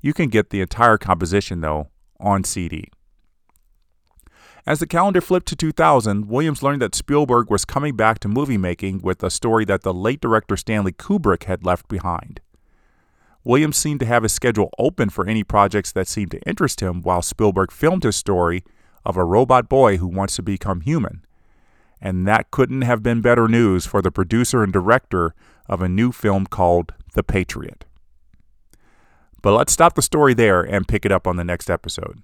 You 0.00 0.12
can 0.12 0.28
get 0.28 0.50
the 0.50 0.60
entire 0.60 0.98
composition, 0.98 1.60
though, 1.60 1.88
on 2.20 2.44
CD. 2.44 2.90
As 4.66 4.80
the 4.80 4.86
calendar 4.86 5.22
flipped 5.22 5.48
to 5.48 5.56
2000, 5.56 6.28
Williams 6.28 6.62
learned 6.62 6.82
that 6.82 6.94
Spielberg 6.94 7.50
was 7.50 7.64
coming 7.64 7.96
back 7.96 8.18
to 8.18 8.28
movie 8.28 8.58
making 8.58 8.98
with 8.98 9.22
a 9.22 9.30
story 9.30 9.64
that 9.64 9.82
the 9.82 9.94
late 9.94 10.20
director 10.20 10.58
Stanley 10.58 10.92
Kubrick 10.92 11.44
had 11.44 11.64
left 11.64 11.88
behind. 11.88 12.40
Williams 13.44 13.78
seemed 13.78 14.00
to 14.00 14.06
have 14.06 14.24
his 14.24 14.32
schedule 14.32 14.70
open 14.78 15.08
for 15.08 15.26
any 15.26 15.42
projects 15.42 15.90
that 15.92 16.06
seemed 16.06 16.32
to 16.32 16.42
interest 16.42 16.80
him 16.80 17.00
while 17.00 17.22
Spielberg 17.22 17.72
filmed 17.72 18.02
his 18.02 18.16
story 18.16 18.62
of 19.06 19.16
a 19.16 19.24
robot 19.24 19.70
boy 19.70 19.96
who 19.96 20.06
wants 20.06 20.36
to 20.36 20.42
become 20.42 20.82
human. 20.82 21.24
And 21.98 22.28
that 22.28 22.50
couldn't 22.50 22.82
have 22.82 23.02
been 23.02 23.22
better 23.22 23.48
news 23.48 23.86
for 23.86 24.02
the 24.02 24.10
producer 24.10 24.62
and 24.62 24.70
director 24.70 25.34
of 25.66 25.80
a 25.80 25.88
new 25.88 26.12
film 26.12 26.44
called 26.44 26.92
The 27.14 27.22
Patriot. 27.22 27.86
But 29.48 29.54
let's 29.54 29.72
stop 29.72 29.94
the 29.94 30.02
story 30.02 30.34
there 30.34 30.60
and 30.60 30.86
pick 30.86 31.06
it 31.06 31.10
up 31.10 31.26
on 31.26 31.36
the 31.36 31.42
next 31.42 31.70
episode. 31.70 32.20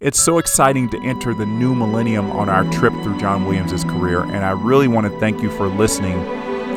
It's 0.00 0.18
so 0.18 0.38
exciting 0.38 0.88
to 0.88 1.00
enter 1.02 1.32
the 1.32 1.46
new 1.46 1.72
millennium 1.72 2.32
on 2.32 2.48
our 2.48 2.64
trip 2.72 2.92
through 3.04 3.20
John 3.20 3.44
Williams' 3.44 3.84
career, 3.84 4.22
and 4.22 4.44
I 4.44 4.50
really 4.50 4.88
want 4.88 5.06
to 5.06 5.20
thank 5.20 5.40
you 5.40 5.52
for 5.52 5.68
listening 5.68 6.20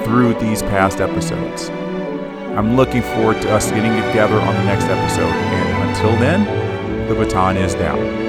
through 0.04 0.36
these 0.36 0.62
past 0.62 1.02
episodes. 1.02 1.70
I'm 1.70 2.76
looking 2.76 3.02
forward 3.02 3.42
to 3.42 3.52
us 3.52 3.72
getting 3.72 3.96
together 4.06 4.40
on 4.40 4.54
the 4.54 4.64
next 4.66 4.84
episode, 4.84 5.24
and 5.24 5.90
until 5.90 6.12
then, 6.20 7.08
the 7.08 7.16
baton 7.16 7.58
is 7.58 7.74
down. 7.74 8.29